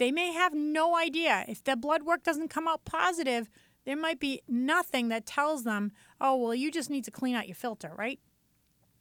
they 0.00 0.10
may 0.10 0.32
have 0.32 0.54
no 0.54 0.96
idea. 0.96 1.44
If 1.46 1.62
the 1.62 1.76
blood 1.76 2.04
work 2.04 2.22
doesn't 2.22 2.48
come 2.48 2.66
out 2.66 2.86
positive, 2.86 3.50
there 3.84 3.98
might 3.98 4.18
be 4.18 4.40
nothing 4.48 5.08
that 5.08 5.26
tells 5.26 5.62
them, 5.62 5.92
oh, 6.18 6.36
well, 6.36 6.54
you 6.54 6.72
just 6.72 6.88
need 6.88 7.04
to 7.04 7.10
clean 7.10 7.36
out 7.36 7.46
your 7.46 7.54
filter, 7.54 7.92
right? 7.94 8.18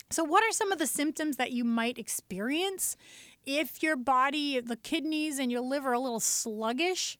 So, 0.10 0.26
what 0.26 0.44
are 0.44 0.52
some 0.52 0.74
of 0.74 0.78
the 0.78 0.86
symptoms 0.86 1.38
that 1.38 1.54
you 1.54 1.64
might 1.64 1.98
experience 1.98 2.98
if 3.46 3.82
your 3.82 3.96
body, 3.96 4.60
the 4.60 4.76
kidneys 4.76 5.40
and 5.40 5.50
your 5.50 5.62
liver 5.62 5.92
are 5.92 5.94
a 5.94 6.00
little 6.00 6.20
sluggish? 6.20 7.18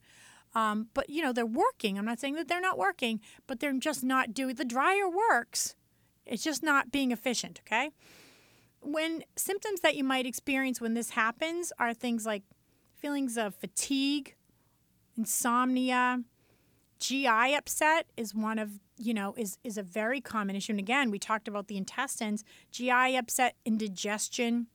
Um, 0.54 0.90
but 0.94 1.10
you 1.10 1.22
know 1.22 1.32
they're 1.32 1.46
working. 1.46 1.98
I'm 1.98 2.06
not 2.06 2.20
saying 2.20 2.36
that 2.36 2.50
they're 2.50 2.60
not 2.60 2.78
working, 2.78 3.22
but 3.48 3.62
they're 3.62 3.72
just 3.80 4.04
not 4.04 4.34
doing. 4.34 4.56
The 4.56 4.66
dryer 4.66 5.08
works. 5.08 5.76
It's 6.26 6.44
just 6.44 6.64
not 6.64 6.92
being 6.92 7.14
efficient. 7.14 7.62
Okay. 7.66 7.92
When 8.82 9.24
symptoms 9.36 9.82
that 9.82 9.96
you 9.96 10.04
might 10.04 10.26
experience 10.26 10.80
when 10.82 10.94
this 10.94 11.12
happens 11.12 11.72
are 11.80 11.94
things 11.94 12.26
like 12.26 12.44
feelings 12.96 13.38
of 13.38 13.56
fatigue, 13.56 14.36
insomnia, 15.18 16.24
GI 17.00 17.56
upset 17.56 18.08
is 18.18 18.36
one 18.36 18.60
of 18.60 18.80
you 18.98 19.14
know 19.14 19.34
is 19.38 19.58
is 19.64 19.78
a 19.78 19.84
very 19.84 20.22
common 20.22 20.56
issue. 20.56 20.74
And 20.74 20.80
again, 20.80 21.12
we 21.12 21.20
talked 21.20 21.48
about 21.48 21.68
the 21.68 21.78
intestines, 21.78 22.44
GI 22.72 23.16
upset, 23.18 23.56
indigestion, 23.66 24.68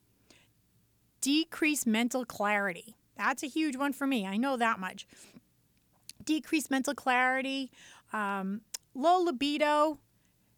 decreased 1.21 1.85
mental 1.85 2.25
clarity. 2.25 2.95
That's 3.17 3.43
a 3.43 3.47
huge 3.47 3.77
one 3.77 3.93
for 3.93 4.07
me. 4.07 4.25
I 4.25 4.37
know 4.37 4.57
that 4.57 4.79
much 4.79 5.07
decreased 6.23 6.71
mental 6.71 6.95
clarity, 6.95 7.71
um, 8.11 8.61
low 8.93 9.19
libido, 9.19 9.99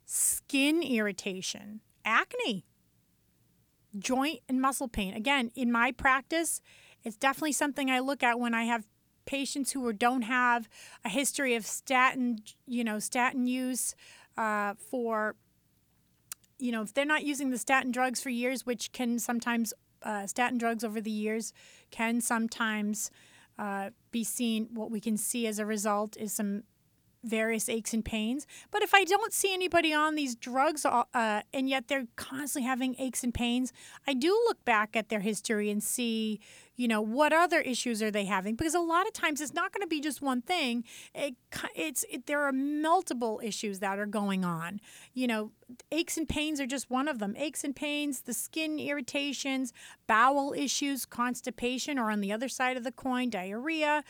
skin 0.06 0.82
irritation, 0.82 1.82
acne, 2.06 2.66
joint 4.00 4.40
and 4.48 4.62
muscle 4.62 4.88
pain. 4.88 5.14
Again, 5.14 5.52
in 5.56 5.72
my 5.72 5.92
practice, 5.92 6.62
it's 7.04 7.18
definitely 7.18 7.54
something 7.54 7.90
I 7.90 8.00
look 8.00 8.24
at 8.24 8.40
when 8.40 8.54
I 8.54 8.64
have 8.64 8.86
patients 9.26 9.72
who 9.74 9.92
don't 9.94 10.24
have 10.24 10.68
a 11.06 11.10
history 11.10 11.56
of 11.56 11.66
statin, 11.66 12.40
you 12.66 12.84
know, 12.84 13.00
statin 13.00 13.46
use 13.48 13.96
uh, 14.38 14.74
for, 14.76 15.36
you 16.58 16.72
know, 16.72 16.82
if 16.82 16.94
they're 16.94 17.06
not 17.06 17.24
using 17.24 17.50
the 17.50 17.58
statin 17.58 17.92
drugs 17.92 18.22
for 18.22 18.30
years, 18.30 18.66
which 18.66 18.92
can 18.92 19.20
sometimes, 19.20 19.74
uh, 20.04 20.26
statin 20.28 20.58
drugs 20.58 20.84
over 20.84 21.02
the 21.02 21.12
years 21.12 21.54
can 21.92 22.22
sometimes 22.22 23.12
uh, 23.60 23.90
be 24.12 24.24
seen. 24.24 24.70
What 24.74 24.92
we 24.92 25.02
can 25.02 25.18
see 25.18 25.48
as 25.48 25.60
a 25.60 25.66
result 25.66 26.16
is 26.18 26.34
some 26.34 26.64
various 27.24 27.70
aches 27.70 27.94
and 27.94 28.04
pains. 28.04 28.46
But 28.72 28.82
if 28.82 28.94
I 28.94 29.04
don't 29.04 29.34
see 29.34 29.54
anybody 29.54 29.94
on 29.94 30.16
these 30.16 30.36
drugs 30.36 30.86
uh, 30.86 31.42
and 31.54 31.70
yet 31.70 31.88
they're 31.88 32.08
constantly 32.16 32.68
having 32.68 32.96
aches 33.00 33.24
and 33.24 33.34
pains, 33.34 33.74
I 34.08 34.14
do 34.14 34.30
look 34.48 34.64
back 34.66 34.96
at 34.96 35.10
their 35.10 35.20
history 35.20 35.70
and 35.70 35.84
see, 35.84 36.40
you 36.78 36.88
know, 36.88 37.02
what 37.02 37.34
other 37.34 37.60
issues 37.60 38.04
are 38.04 38.12
they 38.12 38.26
having? 38.26 38.56
Because 38.56 38.76
a 38.76 38.80
lot 38.80 39.08
of 39.08 39.14
times 39.14 39.42
it's 39.42 39.54
not 39.54 39.74
going 39.74 39.82
to 39.82 39.88
be 39.88 40.00
just 40.00 40.22
one 40.22 40.44
thing. 40.44 40.84
It, 41.14 41.36
it's 41.76 42.06
it, 42.10 42.28
there 42.28 42.44
are 42.44 42.54
multiple 42.54 43.42
issues 43.44 43.80
that 43.80 43.98
are 43.98 44.06
going 44.06 44.46
on. 44.46 44.80
You 45.16 45.26
know, 45.26 45.52
aches 45.92 46.18
and 46.18 46.30
pains 46.30 46.62
are 46.62 46.68
just 46.68 46.92
one 46.92 47.08
of 47.08 47.18
them. 47.18 47.36
Aches 47.36 47.64
and 47.64 47.76
pains, 47.76 48.22
the 48.22 48.34
skin 48.34 48.80
irritations, 48.80 49.74
bowel 50.06 50.54
issues, 50.54 51.06
constipation, 51.06 51.98
or 51.98 52.12
on 52.12 52.22
the 52.22 52.32
other 52.32 52.48
side 52.48 52.78
of 52.78 52.84
the 52.84 52.92
coin, 52.92 53.32
diarrhea. 53.32 54.04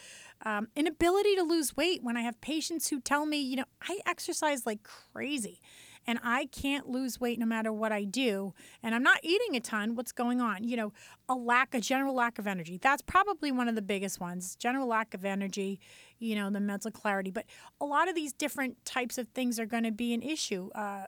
Um, 0.45 0.67
inability 0.75 1.35
to 1.35 1.43
lose 1.43 1.75
weight 1.77 2.03
when 2.03 2.17
I 2.17 2.21
have 2.21 2.39
patients 2.41 2.89
who 2.89 2.99
tell 2.99 3.25
me, 3.25 3.39
you 3.39 3.55
know, 3.55 3.65
I 3.81 3.99
exercise 4.05 4.65
like 4.65 4.83
crazy 4.83 5.61
and 6.07 6.19
I 6.23 6.45
can't 6.45 6.87
lose 6.87 7.19
weight 7.19 7.37
no 7.37 7.45
matter 7.45 7.71
what 7.71 7.91
I 7.91 8.05
do, 8.05 8.53
and 8.81 8.95
I'm 8.95 9.03
not 9.03 9.19
eating 9.23 9.55
a 9.55 9.59
ton, 9.59 9.95
what's 9.95 10.13
going 10.13 10.39
on? 10.39 10.63
You 10.63 10.77
know, 10.77 10.93
a 11.27 11.35
lack, 11.35 11.75
a 11.75 11.81
general 11.81 12.15
lack 12.15 12.39
of 12.39 12.47
energy. 12.47 12.79
That's 12.81 13.01
probably 13.01 13.51
one 13.51 13.67
of 13.67 13.75
the 13.75 13.81
biggest 13.81 14.19
ones. 14.19 14.55
General 14.55 14.87
lack 14.87 15.13
of 15.13 15.25
energy, 15.25 15.79
you 16.17 16.35
know, 16.35 16.49
the 16.49 16.61
mental 16.61 16.91
clarity. 16.91 17.29
But 17.29 17.45
a 17.81 17.85
lot 17.85 18.07
of 18.07 18.15
these 18.15 18.31
different 18.31 18.83
types 18.85 19.17
of 19.17 19.27
things 19.29 19.59
are 19.59 19.65
going 19.65 19.83
to 19.83 19.91
be 19.91 20.13
an 20.13 20.21
issue. 20.21 20.69
Uh, 20.73 21.05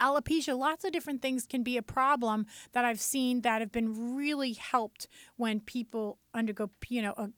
alopecia, 0.00 0.56
lots 0.56 0.84
of 0.84 0.92
different 0.92 1.20
things 1.20 1.46
can 1.46 1.62
be 1.62 1.76
a 1.76 1.82
problem 1.82 2.46
that 2.72 2.84
I've 2.84 3.00
seen 3.00 3.42
that 3.42 3.60
have 3.60 3.70
been 3.70 4.16
really 4.16 4.54
helped 4.54 5.06
when 5.36 5.60
people 5.60 6.18
undergo, 6.32 6.70
you 6.88 7.02
know, 7.02 7.14
a, 7.16 7.30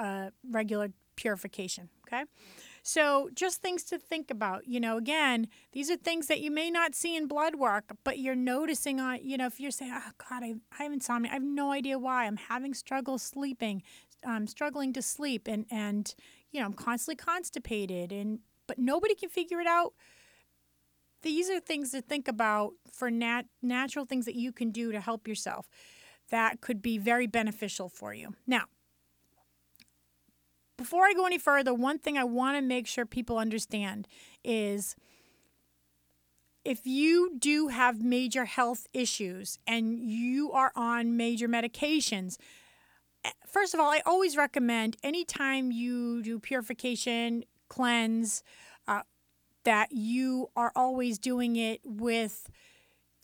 a 0.00 0.32
regular 0.50 0.92
purification. 1.16 1.88
Okay. 2.06 2.24
So, 2.82 3.30
just 3.34 3.60
things 3.60 3.84
to 3.84 3.98
think 3.98 4.30
about. 4.30 4.66
You 4.66 4.80
know, 4.80 4.96
again, 4.96 5.48
these 5.72 5.90
are 5.90 5.96
things 5.96 6.26
that 6.28 6.40
you 6.40 6.50
may 6.50 6.70
not 6.70 6.94
see 6.94 7.16
in 7.16 7.26
blood 7.26 7.56
work, 7.56 7.84
but 8.04 8.18
you're 8.18 8.34
noticing 8.34 9.00
on, 9.00 9.18
you 9.22 9.36
know, 9.36 9.46
if 9.46 9.60
you're 9.60 9.70
saying, 9.70 9.92
oh, 9.94 10.10
God, 10.28 10.42
I, 10.42 10.54
I 10.78 10.84
have 10.84 10.92
insomnia, 10.92 11.30
I 11.30 11.34
have 11.34 11.42
no 11.42 11.72
idea 11.72 11.98
why. 11.98 12.26
I'm 12.26 12.36
having 12.36 12.74
struggle 12.74 13.18
sleeping, 13.18 13.82
I'm 14.24 14.46
struggling 14.46 14.92
to 14.94 15.02
sleep, 15.02 15.46
and, 15.46 15.66
and, 15.70 16.14
you 16.50 16.60
know, 16.60 16.66
I'm 16.66 16.74
constantly 16.74 17.16
constipated, 17.16 18.12
and, 18.12 18.40
but 18.66 18.78
nobody 18.78 19.14
can 19.14 19.28
figure 19.28 19.60
it 19.60 19.66
out. 19.66 19.94
These 21.22 21.50
are 21.50 21.60
things 21.60 21.90
to 21.90 22.00
think 22.00 22.28
about 22.28 22.72
for 22.90 23.10
nat- 23.10 23.46
natural 23.60 24.06
things 24.06 24.24
that 24.24 24.36
you 24.36 24.52
can 24.52 24.70
do 24.70 24.90
to 24.90 25.00
help 25.00 25.28
yourself 25.28 25.68
that 26.30 26.60
could 26.60 26.80
be 26.80 26.96
very 26.98 27.26
beneficial 27.26 27.88
for 27.88 28.14
you. 28.14 28.34
Now, 28.46 28.64
before 30.80 31.04
I 31.04 31.12
go 31.12 31.26
any 31.26 31.36
further, 31.36 31.74
one 31.74 31.98
thing 31.98 32.16
I 32.16 32.24
want 32.24 32.56
to 32.56 32.62
make 32.62 32.86
sure 32.86 33.04
people 33.04 33.36
understand 33.36 34.08
is 34.42 34.96
if 36.64 36.86
you 36.86 37.36
do 37.38 37.68
have 37.68 38.02
major 38.02 38.46
health 38.46 38.86
issues 38.94 39.58
and 39.66 39.98
you 39.98 40.50
are 40.52 40.72
on 40.74 41.18
major 41.18 41.48
medications, 41.48 42.38
eh, 43.26 43.30
first 43.46 43.74
of 43.74 43.80
all, 43.80 43.90
I 43.90 44.00
always 44.06 44.38
recommend 44.38 44.96
anytime 45.02 45.70
you 45.70 46.22
do 46.22 46.38
purification, 46.38 47.44
cleanse, 47.68 48.42
uh, 48.88 49.02
that 49.64 49.92
you 49.92 50.48
are 50.56 50.72
always 50.74 51.18
doing 51.18 51.56
it 51.56 51.82
with 51.84 52.48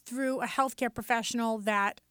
through 0.04 0.42
a 0.42 0.46
healthcare 0.46 0.92
professional 0.92 1.56
that 1.60 2.02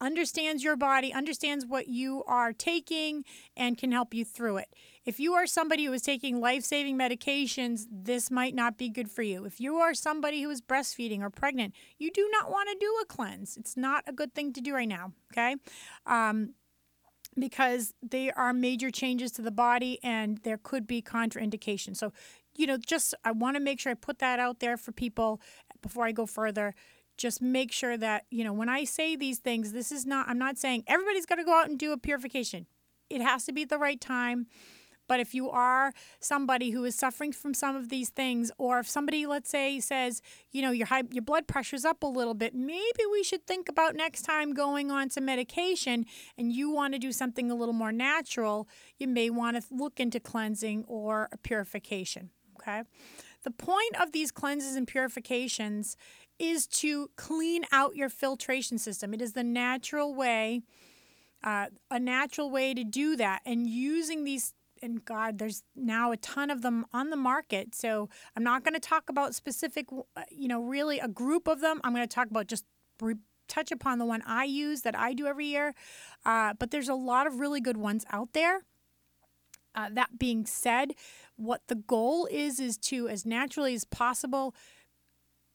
understands 0.00 0.62
your 0.62 0.76
body, 0.76 1.12
understands 1.12 1.64
what 1.64 1.88
you 1.88 2.22
are 2.26 2.52
taking, 2.52 3.24
and 3.56 3.78
can 3.78 3.92
help 3.92 4.12
you 4.12 4.24
through 4.24 4.58
it. 4.58 4.68
If 5.04 5.20
you 5.20 5.34
are 5.34 5.46
somebody 5.46 5.84
who 5.84 5.92
is 5.92 6.02
taking 6.02 6.40
life 6.40 6.64
saving 6.64 6.98
medications, 6.98 7.86
this 7.90 8.30
might 8.30 8.54
not 8.54 8.76
be 8.76 8.88
good 8.88 9.10
for 9.10 9.22
you. 9.22 9.44
If 9.44 9.60
you 9.60 9.76
are 9.76 9.94
somebody 9.94 10.42
who 10.42 10.50
is 10.50 10.60
breastfeeding 10.60 11.20
or 11.20 11.30
pregnant, 11.30 11.74
you 11.98 12.10
do 12.10 12.28
not 12.32 12.50
want 12.50 12.68
to 12.70 12.76
do 12.78 12.92
a 13.02 13.06
cleanse. 13.06 13.56
It's 13.56 13.76
not 13.76 14.04
a 14.06 14.12
good 14.12 14.34
thing 14.34 14.52
to 14.54 14.60
do 14.60 14.74
right 14.74 14.88
now, 14.88 15.12
okay? 15.32 15.56
Um, 16.06 16.54
because 17.38 17.92
they 18.02 18.30
are 18.32 18.52
major 18.52 18.90
changes 18.90 19.30
to 19.32 19.42
the 19.42 19.50
body 19.50 19.98
and 20.02 20.38
there 20.38 20.58
could 20.58 20.86
be 20.86 21.02
contraindications. 21.02 21.98
So, 21.98 22.12
you 22.56 22.66
know, 22.66 22.78
just 22.78 23.14
I 23.24 23.32
want 23.32 23.56
to 23.56 23.60
make 23.60 23.78
sure 23.80 23.92
I 23.92 23.94
put 23.94 24.18
that 24.20 24.38
out 24.38 24.60
there 24.60 24.76
for 24.76 24.92
people 24.92 25.40
before 25.82 26.06
I 26.06 26.12
go 26.12 26.26
further 26.26 26.74
just 27.16 27.40
make 27.40 27.72
sure 27.72 27.96
that, 27.96 28.24
you 28.30 28.44
know, 28.44 28.52
when 28.52 28.68
I 28.68 28.84
say 28.84 29.16
these 29.16 29.38
things, 29.38 29.72
this 29.72 29.90
is 29.90 30.06
not, 30.06 30.28
I'm 30.28 30.38
not 30.38 30.58
saying 30.58 30.84
everybody's 30.86 31.26
got 31.26 31.36
to 31.36 31.44
go 31.44 31.54
out 31.58 31.68
and 31.68 31.78
do 31.78 31.92
a 31.92 31.98
purification. 31.98 32.66
It 33.08 33.20
has 33.20 33.44
to 33.46 33.52
be 33.52 33.62
at 33.62 33.68
the 33.68 33.78
right 33.78 34.00
time. 34.00 34.46
But 35.08 35.20
if 35.20 35.34
you 35.34 35.48
are 35.50 35.92
somebody 36.18 36.70
who 36.70 36.84
is 36.84 36.96
suffering 36.96 37.32
from 37.32 37.54
some 37.54 37.76
of 37.76 37.88
these 37.90 38.08
things, 38.08 38.50
or 38.58 38.80
if 38.80 38.88
somebody, 38.88 39.24
let's 39.24 39.48
say, 39.48 39.78
says, 39.78 40.20
you 40.50 40.62
know, 40.62 40.72
your 40.72 40.88
high, 40.88 41.04
your 41.10 41.22
blood 41.22 41.46
pressure's 41.46 41.84
up 41.84 42.02
a 42.02 42.08
little 42.08 42.34
bit, 42.34 42.54
maybe 42.54 43.04
we 43.12 43.22
should 43.22 43.46
think 43.46 43.68
about 43.68 43.94
next 43.94 44.22
time 44.22 44.52
going 44.52 44.90
on 44.90 45.08
some 45.10 45.24
medication, 45.24 46.06
and 46.36 46.52
you 46.52 46.70
want 46.70 46.92
to 46.94 46.98
do 46.98 47.12
something 47.12 47.50
a 47.50 47.54
little 47.54 47.72
more 47.72 47.92
natural, 47.92 48.68
you 48.98 49.06
may 49.06 49.30
want 49.30 49.56
to 49.56 49.62
look 49.70 50.00
into 50.00 50.18
cleansing 50.18 50.84
or 50.88 51.28
a 51.30 51.36
purification. 51.38 52.30
Okay. 52.60 52.82
The 53.44 53.50
point 53.52 54.00
of 54.00 54.10
these 54.10 54.32
cleanses 54.32 54.74
and 54.74 54.88
purifications 54.88 55.96
is 56.38 56.66
to 56.66 57.10
clean 57.16 57.64
out 57.72 57.96
your 57.96 58.08
filtration 58.08 58.78
system. 58.78 59.14
It 59.14 59.22
is 59.22 59.32
the 59.32 59.44
natural 59.44 60.14
way, 60.14 60.62
uh, 61.42 61.66
a 61.90 61.98
natural 61.98 62.50
way 62.50 62.74
to 62.74 62.84
do 62.84 63.16
that. 63.16 63.42
And 63.44 63.66
using 63.66 64.24
these, 64.24 64.54
and 64.82 65.04
God, 65.04 65.38
there's 65.38 65.62
now 65.74 66.12
a 66.12 66.16
ton 66.16 66.50
of 66.50 66.62
them 66.62 66.86
on 66.92 67.10
the 67.10 67.16
market. 67.16 67.74
So 67.74 68.08
I'm 68.36 68.42
not 68.42 68.64
going 68.64 68.74
to 68.74 68.80
talk 68.80 69.08
about 69.08 69.34
specific, 69.34 69.86
uh, 69.92 70.22
you 70.30 70.48
know, 70.48 70.62
really 70.62 70.98
a 70.98 71.08
group 71.08 71.48
of 71.48 71.60
them. 71.60 71.80
I'm 71.84 71.94
going 71.94 72.06
to 72.06 72.14
talk 72.14 72.30
about 72.30 72.46
just. 72.46 72.64
Re- 73.00 73.16
touch 73.48 73.70
upon 73.70 74.00
the 74.00 74.04
one 74.04 74.22
I 74.26 74.42
use 74.42 74.82
that 74.82 74.98
I 74.98 75.12
do 75.12 75.26
every 75.28 75.46
year. 75.46 75.72
Uh, 76.24 76.54
but 76.58 76.72
there's 76.72 76.88
a 76.88 76.94
lot 76.94 77.28
of 77.28 77.38
really 77.38 77.60
good 77.60 77.76
ones 77.76 78.04
out 78.10 78.32
there. 78.32 78.62
Uh, 79.72 79.88
that 79.92 80.18
being 80.18 80.46
said, 80.46 80.94
what 81.36 81.60
the 81.68 81.74
goal 81.74 82.26
is 82.30 82.58
is 82.58 82.76
to, 82.78 83.08
as 83.08 83.24
naturally 83.24 83.74
as 83.74 83.84
possible, 83.84 84.54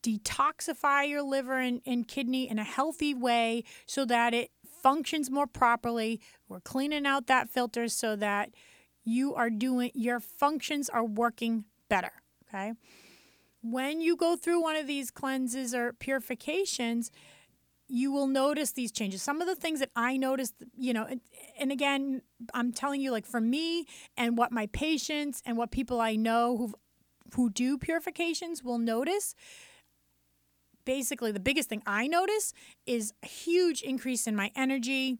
detoxify 0.03 1.07
your 1.07 1.21
liver 1.21 1.59
and, 1.59 1.81
and 1.85 2.07
kidney 2.07 2.49
in 2.49 2.59
a 2.59 2.63
healthy 2.63 3.13
way 3.13 3.63
so 3.85 4.05
that 4.05 4.33
it 4.33 4.51
functions 4.81 5.29
more 5.29 5.47
properly. 5.47 6.19
We're 6.47 6.59
cleaning 6.59 7.05
out 7.05 7.27
that 7.27 7.49
filter 7.49 7.87
so 7.87 8.15
that 8.15 8.51
you 9.03 9.33
are 9.35 9.49
doing 9.49 9.91
your 9.93 10.19
functions 10.19 10.89
are 10.89 11.05
working 11.05 11.65
better. 11.89 12.11
Okay. 12.47 12.73
When 13.63 14.01
you 14.01 14.15
go 14.15 14.35
through 14.35 14.61
one 14.61 14.75
of 14.75 14.87
these 14.87 15.11
cleanses 15.11 15.75
or 15.75 15.93
purifications, 15.93 17.11
you 17.87 18.11
will 18.11 18.27
notice 18.27 18.71
these 18.71 18.91
changes. 18.91 19.21
Some 19.21 19.41
of 19.41 19.47
the 19.47 19.55
things 19.55 19.81
that 19.81 19.91
I 19.95 20.17
noticed, 20.17 20.55
you 20.77 20.93
know, 20.93 21.05
and, 21.05 21.21
and 21.59 21.71
again, 21.71 22.21
I'm 22.53 22.71
telling 22.71 23.01
you, 23.01 23.11
like 23.11 23.25
for 23.25 23.41
me 23.41 23.85
and 24.17 24.37
what 24.37 24.51
my 24.51 24.67
patients 24.67 25.43
and 25.45 25.57
what 25.57 25.71
people 25.71 25.99
I 26.01 26.15
know 26.15 26.57
who 26.57 26.73
who 27.35 27.49
do 27.49 27.77
purifications 27.77 28.61
will 28.61 28.77
notice 28.77 29.35
basically 30.85 31.31
the 31.31 31.39
biggest 31.39 31.69
thing 31.69 31.81
I 31.85 32.07
notice 32.07 32.53
is 32.85 33.13
a 33.23 33.27
huge 33.27 33.81
increase 33.81 34.27
in 34.27 34.35
my 34.35 34.51
energy. 34.55 35.17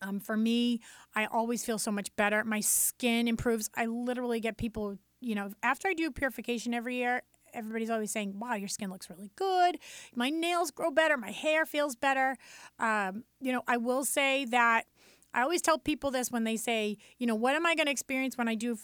Um, 0.00 0.18
for 0.18 0.36
me, 0.36 0.80
I 1.14 1.26
always 1.26 1.64
feel 1.64 1.78
so 1.78 1.92
much 1.92 2.14
better. 2.16 2.44
My 2.44 2.60
skin 2.60 3.28
improves. 3.28 3.70
I 3.76 3.86
literally 3.86 4.40
get 4.40 4.56
people, 4.56 4.98
you 5.20 5.34
know, 5.34 5.52
after 5.62 5.88
I 5.88 5.94
do 5.94 6.10
purification 6.10 6.74
every 6.74 6.96
year, 6.96 7.22
everybody's 7.54 7.90
always 7.90 8.10
saying, 8.10 8.38
wow, 8.38 8.54
your 8.54 8.68
skin 8.68 8.90
looks 8.90 9.08
really 9.10 9.30
good. 9.36 9.78
My 10.14 10.30
nails 10.30 10.70
grow 10.70 10.90
better. 10.90 11.16
My 11.16 11.30
hair 11.30 11.66
feels 11.66 11.94
better. 11.94 12.36
Um, 12.78 13.24
you 13.40 13.52
know, 13.52 13.62
I 13.68 13.76
will 13.76 14.04
say 14.04 14.44
that 14.46 14.86
I 15.34 15.42
always 15.42 15.62
tell 15.62 15.78
people 15.78 16.10
this 16.10 16.30
when 16.30 16.44
they 16.44 16.56
say, 16.56 16.98
you 17.18 17.26
know, 17.26 17.34
what 17.34 17.54
am 17.54 17.66
I 17.66 17.74
going 17.74 17.86
to 17.86 17.92
experience 17.92 18.36
when 18.36 18.48
I 18.48 18.54
do 18.54 18.78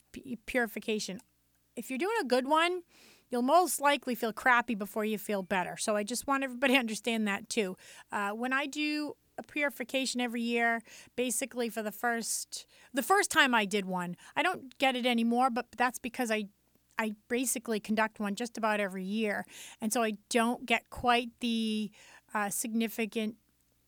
purification? 0.46 1.20
If 1.77 1.90
you're 1.90 1.98
doing 1.98 2.16
a 2.20 2.24
good 2.24 2.46
one, 2.46 2.83
you'll 3.31 3.43
most 3.43 3.81
likely 3.81 4.14
feel 4.14 4.33
crappy 4.33 4.75
before 4.75 5.05
you 5.05 5.19
feel 5.19 5.43
better. 5.43 5.77
So 5.77 5.97
I 5.97 6.03
just 6.03 6.27
want 6.27 6.45
everybody 6.45 6.73
to 6.75 6.79
understand 6.79 7.27
that 7.29 7.49
too. 7.49 7.77
Uh, 8.11 8.31
when 8.31 8.53
I 8.53 8.67
do 8.67 9.14
a 9.38 9.43
purification 9.43 10.21
every 10.21 10.43
year, 10.43 10.83
basically 11.17 11.69
for 11.69 11.83
the 11.83 11.93
first 11.93 12.67
the 12.93 13.03
first 13.03 13.31
time 13.31 13.55
I 13.55 13.64
did 13.64 13.85
one, 13.85 14.17
I 14.37 14.43
don't 14.43 14.77
get 14.79 14.97
it 14.97 15.07
anymore, 15.07 15.51
but 15.51 15.67
that's 15.77 15.99
because 15.99 16.31
I 16.31 16.45
I 16.99 17.12
basically 17.29 17.79
conduct 17.79 18.19
one 18.19 18.35
just 18.35 18.59
about 18.59 18.81
every 18.81 19.05
year, 19.05 19.47
and 19.81 19.93
so 19.93 20.03
I 20.03 20.14
don't 20.31 20.67
get 20.67 20.91
quite 20.91 21.29
the 21.41 21.93
uh, 22.35 22.51
significant 22.51 23.37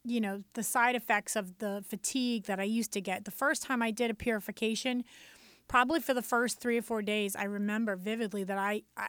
you 0.05 0.21
know 0.21 0.43
the 0.55 0.63
side 0.63 0.95
effects 0.95 1.37
of 1.37 1.59
the 1.59 1.85
fatigue 1.87 2.45
that 2.45 2.61
I 2.61 2.65
used 2.65 2.93
to 2.93 3.01
get. 3.01 3.25
The 3.25 3.31
first 3.31 3.63
time 3.65 3.83
I 3.83 3.91
did 3.91 4.11
a 4.11 4.15
purification, 4.15 5.05
probably 5.69 6.01
for 6.01 6.15
the 6.15 6.23
first 6.23 6.61
three 6.61 6.79
or 6.79 6.83
four 6.83 7.03
days, 7.03 7.37
I 7.37 7.45
remember 7.45 7.97
vividly 7.97 8.45
that 8.45 8.59
I, 8.59 8.83
I 8.97 9.09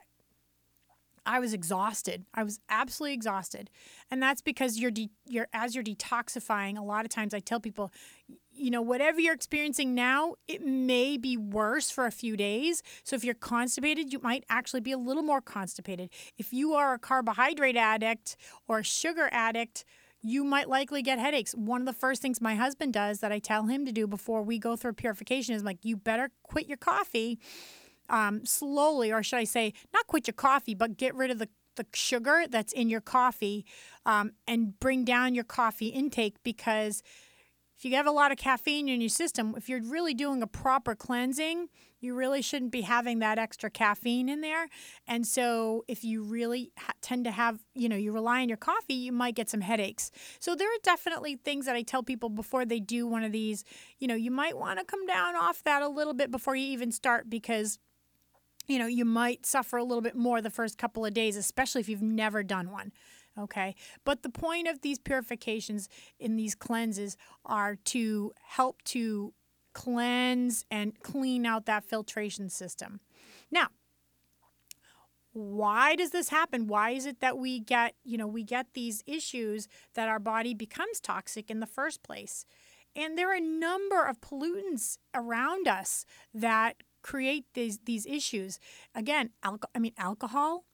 I 1.25 1.39
was 1.39 1.53
exhausted. 1.53 2.25
I 2.33 2.43
was 2.43 2.59
absolutely 2.69 3.13
exhausted. 3.13 3.69
And 4.09 4.21
that's 4.21 4.41
because 4.41 4.79
you're 4.79 4.91
de- 4.91 5.11
you're 5.25 5.47
as 5.53 5.75
you're 5.75 5.83
detoxifying, 5.83 6.77
a 6.77 6.83
lot 6.83 7.05
of 7.05 7.09
times 7.09 7.33
I 7.33 7.39
tell 7.39 7.59
people, 7.59 7.91
you 8.51 8.71
know, 8.71 8.81
whatever 8.81 9.19
you're 9.19 9.33
experiencing 9.33 9.93
now, 9.93 10.35
it 10.47 10.65
may 10.65 11.17
be 11.17 11.37
worse 11.37 11.91
for 11.91 12.05
a 12.05 12.11
few 12.11 12.35
days. 12.35 12.81
So 13.03 13.15
if 13.15 13.23
you're 13.23 13.35
constipated, 13.35 14.11
you 14.11 14.19
might 14.19 14.45
actually 14.49 14.81
be 14.81 14.91
a 14.91 14.97
little 14.97 15.23
more 15.23 15.41
constipated. 15.41 16.09
If 16.37 16.51
you 16.53 16.73
are 16.73 16.93
a 16.93 16.99
carbohydrate 16.99 17.77
addict 17.77 18.35
or 18.67 18.79
a 18.79 18.83
sugar 18.83 19.29
addict, 19.31 19.85
you 20.23 20.43
might 20.43 20.69
likely 20.69 21.01
get 21.01 21.17
headaches. 21.19 21.53
One 21.53 21.81
of 21.81 21.87
the 21.87 21.93
first 21.93 22.21
things 22.21 22.41
my 22.41 22.55
husband 22.55 22.93
does 22.93 23.19
that 23.19 23.31
I 23.31 23.39
tell 23.39 23.65
him 23.65 23.85
to 23.85 23.91
do 23.91 24.05
before 24.05 24.43
we 24.43 24.59
go 24.59 24.75
through 24.75 24.93
purification 24.93 25.55
is 25.55 25.63
like, 25.63 25.79
you 25.83 25.97
better 25.97 26.29
quit 26.43 26.67
your 26.67 26.77
coffee 26.77 27.39
um, 28.11 28.45
slowly, 28.45 29.11
or 29.11 29.23
should 29.23 29.39
I 29.39 29.45
say, 29.45 29.73
not 29.93 30.05
quit 30.05 30.27
your 30.27 30.33
coffee, 30.33 30.75
but 30.75 30.97
get 30.97 31.15
rid 31.15 31.31
of 31.31 31.39
the, 31.39 31.49
the 31.77 31.85
sugar 31.93 32.45
that's 32.47 32.73
in 32.73 32.89
your 32.89 33.01
coffee 33.01 33.65
um, 34.05 34.33
and 34.47 34.79
bring 34.79 35.05
down 35.05 35.33
your 35.33 35.45
coffee 35.45 35.87
intake 35.87 36.35
because 36.43 37.01
if 37.81 37.85
you 37.85 37.95
have 37.95 38.05
a 38.05 38.11
lot 38.11 38.31
of 38.31 38.37
caffeine 38.37 38.87
in 38.87 39.01
your 39.01 39.09
system, 39.09 39.55
if 39.57 39.67
you're 39.67 39.81
really 39.81 40.13
doing 40.13 40.43
a 40.43 40.47
proper 40.47 40.93
cleansing, 40.93 41.67
you 41.99 42.13
really 42.13 42.43
shouldn't 42.43 42.71
be 42.71 42.81
having 42.81 43.17
that 43.19 43.39
extra 43.39 43.71
caffeine 43.71 44.29
in 44.29 44.41
there. 44.41 44.67
And 45.07 45.25
so, 45.25 45.83
if 45.87 46.03
you 46.03 46.21
really 46.21 46.71
ha- 46.77 46.93
tend 47.01 47.25
to 47.25 47.31
have, 47.31 47.57
you 47.73 47.89
know, 47.89 47.95
you 47.95 48.11
rely 48.11 48.41
on 48.41 48.49
your 48.49 48.57
coffee, 48.57 48.93
you 48.93 49.11
might 49.11 49.33
get 49.33 49.49
some 49.49 49.61
headaches. 49.61 50.11
So, 50.39 50.53
there 50.53 50.67
are 50.67 50.81
definitely 50.83 51.37
things 51.37 51.65
that 51.65 51.75
I 51.75 51.81
tell 51.81 52.03
people 52.03 52.29
before 52.29 52.65
they 52.65 52.79
do 52.79 53.07
one 53.07 53.23
of 53.23 53.31
these, 53.31 53.63
you 53.97 54.07
know, 54.07 54.13
you 54.13 54.29
might 54.29 54.55
want 54.55 54.77
to 54.77 54.85
come 54.85 55.07
down 55.07 55.35
off 55.35 55.63
that 55.63 55.81
a 55.81 55.87
little 55.87 56.13
bit 56.13 56.29
before 56.29 56.55
you 56.55 56.67
even 56.67 56.91
start 56.91 57.31
because 57.31 57.79
you 58.71 58.79
know, 58.79 58.87
you 58.87 59.03
might 59.03 59.45
suffer 59.45 59.77
a 59.77 59.83
little 59.83 60.01
bit 60.01 60.15
more 60.15 60.41
the 60.41 60.49
first 60.49 60.77
couple 60.77 61.05
of 61.05 61.13
days, 61.13 61.35
especially 61.35 61.81
if 61.81 61.89
you've 61.89 62.01
never 62.01 62.41
done 62.41 62.71
one. 62.71 62.93
Okay. 63.37 63.75
But 64.05 64.23
the 64.23 64.29
point 64.29 64.67
of 64.67 64.81
these 64.81 64.97
purifications 64.97 65.89
in 66.19 66.37
these 66.37 66.55
cleanses 66.55 67.17
are 67.45 67.75
to 67.85 68.31
help 68.41 68.81
to 68.83 69.33
cleanse 69.73 70.65
and 70.71 70.97
clean 71.01 71.45
out 71.45 71.65
that 71.65 71.83
filtration 71.83 72.49
system. 72.49 73.01
Now, 73.51 73.67
why 75.33 75.95
does 75.95 76.09
this 76.09 76.27
happen 76.27 76.67
why 76.67 76.89
is 76.89 77.05
it 77.05 77.21
that 77.21 77.37
we 77.37 77.57
get 77.57 77.95
you 78.03 78.17
know 78.17 78.27
we 78.27 78.43
get 78.43 78.73
these 78.73 79.01
issues 79.07 79.69
that 79.93 80.09
our 80.09 80.19
body 80.19 80.53
becomes 80.53 80.99
toxic 80.99 81.49
in 81.49 81.61
the 81.61 81.65
first 81.65 82.03
place 82.03 82.45
and 82.97 83.17
there 83.17 83.31
are 83.31 83.37
a 83.37 83.39
number 83.39 84.03
of 84.03 84.19
pollutants 84.19 84.97
around 85.15 85.69
us 85.69 86.05
that 86.33 86.83
create 87.01 87.45
these 87.53 87.79
these 87.85 88.05
issues. 88.05 88.59
Again, 88.95 89.31
alco- 89.43 89.69
I 89.75 89.79
mean 89.79 89.93
alcohol, 89.97 90.65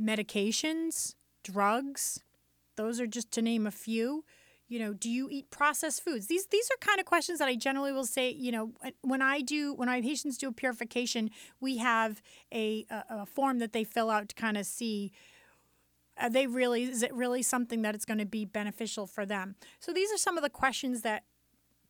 medications, 0.00 1.14
drugs. 1.42 2.20
Those 2.76 3.00
are 3.00 3.06
just 3.06 3.30
to 3.32 3.42
name 3.42 3.66
a 3.66 3.70
few. 3.70 4.24
You 4.66 4.78
know, 4.78 4.94
do 4.94 5.10
you 5.10 5.28
eat 5.30 5.50
processed 5.50 6.02
foods? 6.02 6.26
These 6.26 6.46
these 6.46 6.68
are 6.70 6.76
kind 6.80 6.98
of 6.98 7.06
questions 7.06 7.38
that 7.38 7.48
I 7.48 7.54
generally 7.54 7.92
will 7.92 8.06
say. 8.06 8.30
You 8.30 8.52
know, 8.52 8.72
when 9.02 9.22
I 9.22 9.40
do 9.40 9.74
when 9.74 9.88
my 9.88 10.00
patients 10.00 10.38
do 10.38 10.48
a 10.48 10.52
purification, 10.52 11.30
we 11.60 11.78
have 11.78 12.22
a 12.52 12.86
a, 12.90 13.04
a 13.10 13.26
form 13.26 13.58
that 13.58 13.72
they 13.72 13.84
fill 13.84 14.10
out 14.10 14.28
to 14.30 14.34
kind 14.34 14.56
of 14.56 14.66
see. 14.66 15.12
Are 16.16 16.30
they 16.30 16.46
really 16.46 16.84
is 16.84 17.02
it 17.02 17.12
really 17.12 17.42
something 17.42 17.82
that 17.82 17.94
it's 17.94 18.04
going 18.04 18.18
to 18.18 18.26
be 18.26 18.44
beneficial 18.44 19.06
for 19.06 19.26
them? 19.26 19.56
So 19.80 19.92
these 19.92 20.12
are 20.12 20.16
some 20.16 20.36
of 20.38 20.42
the 20.42 20.50
questions 20.50 21.02
that 21.02 21.24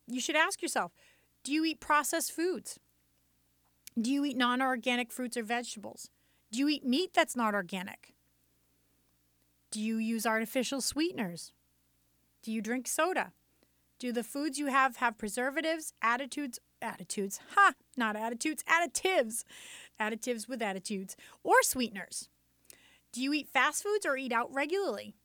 you 0.07 0.19
should 0.19 0.35
ask 0.35 0.61
yourself. 0.61 0.91
Do 1.43 1.53
you 1.53 1.63
eat 1.63 1.79
processed 1.79 2.31
foods? 2.31 2.79
Do 3.99 4.11
you 4.11 4.25
eat 4.25 4.35
non 4.35 4.61
organic 4.61 5.11
fruits 5.11 5.37
or 5.37 5.43
vegetables? 5.43 6.09
Do 6.51 6.59
you 6.59 6.67
eat 6.67 6.85
meat 6.85 7.13
that's 7.13 7.35
not 7.35 7.53
organic? 7.53 8.13
Do 9.71 9.81
you 9.81 9.97
use 9.97 10.25
artificial 10.25 10.81
sweeteners? 10.81 11.53
Do 12.41 12.51
you 12.51 12.61
drink 12.61 12.87
soda? 12.87 13.31
Do 13.97 14.11
the 14.11 14.23
foods 14.23 14.59
you 14.59 14.67
have 14.67 14.97
have 14.97 15.17
preservatives, 15.17 15.93
attitudes, 16.01 16.59
attitudes, 16.81 17.39
ha, 17.55 17.73
not 17.95 18.17
attitudes, 18.17 18.63
additives, 18.63 19.45
additives 19.99 20.49
with 20.49 20.61
attitudes, 20.61 21.15
or 21.43 21.63
sweeteners? 21.63 22.27
Do 23.13 23.21
you 23.21 23.33
eat 23.33 23.47
fast 23.47 23.83
foods 23.83 24.05
or 24.05 24.17
eat 24.17 24.33
out 24.33 24.53
regularly? 24.53 25.15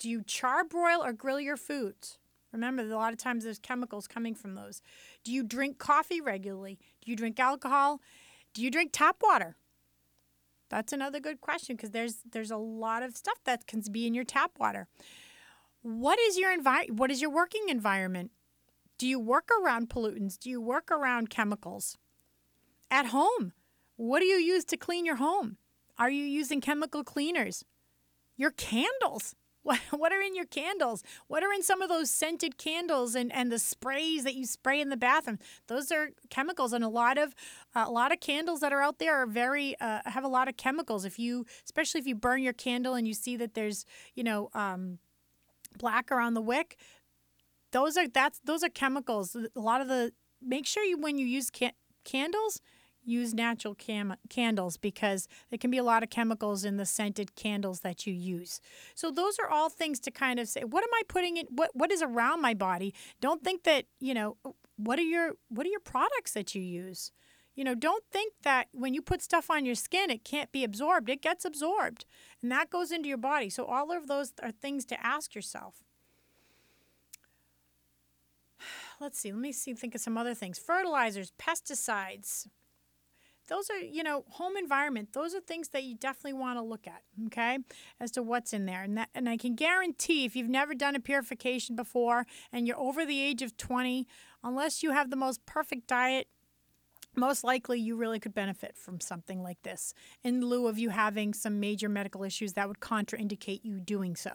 Do 0.00 0.10
you 0.10 0.22
charbroil 0.22 1.04
or 1.04 1.12
grill 1.12 1.40
your 1.40 1.56
foods? 1.56 2.18
Remember, 2.56 2.82
a 2.82 2.96
lot 2.96 3.12
of 3.12 3.18
times 3.18 3.44
there's 3.44 3.58
chemicals 3.58 4.08
coming 4.08 4.34
from 4.34 4.54
those. 4.54 4.80
Do 5.22 5.32
you 5.32 5.42
drink 5.42 5.78
coffee 5.78 6.20
regularly? 6.20 6.78
Do 7.02 7.10
you 7.10 7.16
drink 7.16 7.38
alcohol? 7.38 8.00
Do 8.54 8.62
you 8.62 8.70
drink 8.70 8.90
tap 8.92 9.16
water? 9.22 9.56
That's 10.70 10.92
another 10.92 11.20
good 11.20 11.40
question 11.40 11.76
because 11.76 11.90
there's 11.90 12.16
there's 12.32 12.50
a 12.50 12.56
lot 12.56 13.02
of 13.02 13.16
stuff 13.16 13.38
that 13.44 13.66
can 13.66 13.82
be 13.92 14.06
in 14.06 14.14
your 14.14 14.24
tap 14.24 14.52
water. 14.58 14.88
What 15.82 16.18
is 16.18 16.38
your 16.38 16.56
envi- 16.56 16.90
what 16.90 17.10
is 17.10 17.20
your 17.20 17.30
working 17.30 17.68
environment? 17.68 18.32
Do 18.98 19.06
you 19.06 19.20
work 19.20 19.50
around 19.62 19.90
pollutants? 19.90 20.38
Do 20.38 20.48
you 20.48 20.60
work 20.60 20.90
around 20.90 21.28
chemicals? 21.28 21.98
At 22.90 23.06
home, 23.06 23.52
what 23.96 24.20
do 24.20 24.26
you 24.26 24.38
use 24.38 24.64
to 24.66 24.76
clean 24.76 25.04
your 25.04 25.16
home? 25.16 25.58
Are 25.98 26.10
you 26.10 26.24
using 26.24 26.60
chemical 26.60 27.04
cleaners? 27.04 27.64
Your 28.36 28.50
candles. 28.50 29.34
What, 29.66 29.80
what 29.90 30.12
are 30.12 30.20
in 30.20 30.36
your 30.36 30.44
candles? 30.44 31.02
What 31.26 31.42
are 31.42 31.52
in 31.52 31.62
some 31.62 31.82
of 31.82 31.88
those 31.88 32.08
scented 32.08 32.56
candles 32.56 33.16
and, 33.16 33.32
and 33.32 33.50
the 33.50 33.58
sprays 33.58 34.22
that 34.22 34.36
you 34.36 34.46
spray 34.46 34.80
in 34.80 34.90
the 34.90 34.96
bathroom? 34.96 35.40
Those 35.66 35.90
are 35.90 36.10
chemicals, 36.30 36.72
and 36.72 36.84
a 36.84 36.88
lot 36.88 37.18
of 37.18 37.34
a 37.74 37.90
lot 37.90 38.12
of 38.12 38.20
candles 38.20 38.60
that 38.60 38.72
are 38.72 38.80
out 38.80 38.98
there 38.98 39.16
are 39.16 39.26
very 39.26 39.78
uh, 39.80 40.00
have 40.06 40.22
a 40.22 40.28
lot 40.28 40.48
of 40.48 40.56
chemicals. 40.56 41.04
If 41.04 41.18
you, 41.18 41.46
especially 41.64 42.00
if 42.00 42.06
you 42.06 42.14
burn 42.14 42.42
your 42.42 42.52
candle 42.52 42.94
and 42.94 43.08
you 43.08 43.14
see 43.14 43.36
that 43.36 43.54
there's 43.54 43.84
you 44.14 44.22
know 44.22 44.50
um, 44.54 44.98
black 45.76 46.12
around 46.12 46.34
the 46.34 46.42
wick, 46.42 46.76
those 47.72 47.96
are 47.96 48.06
that's 48.06 48.40
those 48.44 48.62
are 48.62 48.68
chemicals. 48.68 49.34
A 49.34 49.60
lot 49.60 49.80
of 49.80 49.88
the 49.88 50.12
make 50.40 50.66
sure 50.66 50.84
you 50.84 50.96
when 50.96 51.18
you 51.18 51.26
use 51.26 51.50
can- 51.50 51.72
candles 52.04 52.60
use 53.06 53.32
natural 53.32 53.74
cam- 53.74 54.16
candles 54.28 54.76
because 54.76 55.28
there 55.50 55.58
can 55.58 55.70
be 55.70 55.78
a 55.78 55.82
lot 55.82 56.02
of 56.02 56.10
chemicals 56.10 56.64
in 56.64 56.76
the 56.76 56.84
scented 56.84 57.34
candles 57.36 57.80
that 57.80 58.06
you 58.06 58.12
use. 58.12 58.60
So 58.94 59.10
those 59.10 59.38
are 59.38 59.48
all 59.48 59.68
things 59.68 60.00
to 60.00 60.10
kind 60.10 60.38
of 60.38 60.48
say, 60.48 60.62
what 60.62 60.82
am 60.82 60.90
I 60.92 61.02
putting 61.08 61.36
in 61.36 61.46
what 61.50 61.70
what 61.74 61.92
is 61.92 62.02
around 62.02 62.42
my 62.42 62.54
body? 62.54 62.92
Don't 63.20 63.42
think 63.42 63.62
that, 63.64 63.84
you 64.00 64.14
know, 64.14 64.36
what 64.76 64.98
are 64.98 65.02
your 65.02 65.32
what 65.48 65.66
are 65.66 65.70
your 65.70 65.80
products 65.80 66.32
that 66.32 66.54
you 66.54 66.62
use? 66.62 67.12
You 67.54 67.64
know, 67.64 67.74
don't 67.74 68.04
think 68.12 68.34
that 68.42 68.68
when 68.72 68.92
you 68.92 69.00
put 69.00 69.22
stuff 69.22 69.50
on 69.50 69.64
your 69.64 69.76
skin 69.76 70.10
it 70.10 70.24
can't 70.24 70.52
be 70.52 70.64
absorbed. 70.64 71.08
It 71.08 71.22
gets 71.22 71.44
absorbed. 71.44 72.04
And 72.42 72.50
that 72.52 72.70
goes 72.70 72.90
into 72.90 73.08
your 73.08 73.18
body. 73.18 73.48
So 73.48 73.64
all 73.64 73.96
of 73.96 74.08
those 74.08 74.32
are 74.42 74.50
things 74.50 74.84
to 74.86 75.06
ask 75.06 75.34
yourself 75.34 75.76
let's 79.00 79.18
see 79.18 79.32
let 79.32 79.40
me 79.40 79.52
see 79.52 79.74
think 79.74 79.94
of 79.94 80.00
some 80.00 80.18
other 80.18 80.34
things 80.34 80.58
fertilizers 80.58 81.32
pesticides 81.38 82.46
those 83.48 83.70
are, 83.70 83.78
you 83.78 84.02
know, 84.02 84.24
home 84.30 84.56
environment. 84.56 85.10
Those 85.12 85.34
are 85.34 85.40
things 85.40 85.68
that 85.68 85.84
you 85.84 85.94
definitely 85.94 86.34
want 86.34 86.58
to 86.58 86.62
look 86.62 86.86
at, 86.86 87.02
okay, 87.26 87.58
as 88.00 88.10
to 88.12 88.22
what's 88.22 88.52
in 88.52 88.66
there. 88.66 88.82
And 88.82 88.96
that, 88.98 89.10
and 89.14 89.28
I 89.28 89.36
can 89.36 89.54
guarantee 89.54 90.24
if 90.24 90.34
you've 90.34 90.48
never 90.48 90.74
done 90.74 90.96
a 90.96 91.00
purification 91.00 91.76
before 91.76 92.26
and 92.52 92.66
you're 92.66 92.78
over 92.78 93.04
the 93.04 93.20
age 93.20 93.42
of 93.42 93.56
20, 93.56 94.06
unless 94.42 94.82
you 94.82 94.92
have 94.92 95.10
the 95.10 95.16
most 95.16 95.44
perfect 95.46 95.86
diet, 95.86 96.28
most 97.14 97.44
likely 97.44 97.80
you 97.80 97.96
really 97.96 98.20
could 98.20 98.34
benefit 98.34 98.76
from 98.76 99.00
something 99.00 99.42
like 99.42 99.62
this 99.62 99.94
in 100.22 100.44
lieu 100.44 100.66
of 100.66 100.78
you 100.78 100.90
having 100.90 101.32
some 101.32 101.58
major 101.58 101.88
medical 101.88 102.22
issues 102.22 102.52
that 102.52 102.68
would 102.68 102.80
contraindicate 102.80 103.64
you 103.64 103.80
doing 103.80 104.14
so. 104.14 104.32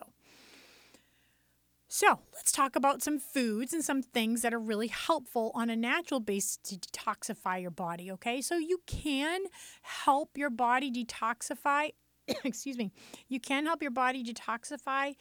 So, 1.93 2.19
let's 2.33 2.53
talk 2.53 2.77
about 2.77 3.03
some 3.03 3.19
foods 3.19 3.73
and 3.73 3.83
some 3.83 4.01
things 4.01 4.43
that 4.43 4.53
are 4.53 4.59
really 4.59 4.87
helpful 4.87 5.51
on 5.53 5.69
a 5.69 5.75
natural 5.75 6.21
basis 6.21 6.55
to 6.63 6.77
detoxify 6.77 7.61
your 7.61 7.69
body, 7.69 8.09
okay? 8.13 8.39
So, 8.39 8.55
you 8.55 8.79
can 8.87 9.41
help 9.81 10.37
your 10.37 10.49
body 10.49 10.89
detoxify. 10.89 11.89
excuse 12.45 12.77
me. 12.77 12.93
You 13.27 13.41
can 13.41 13.65
help 13.65 13.81
your 13.81 13.91
body 13.91 14.23
detoxify, 14.23 15.15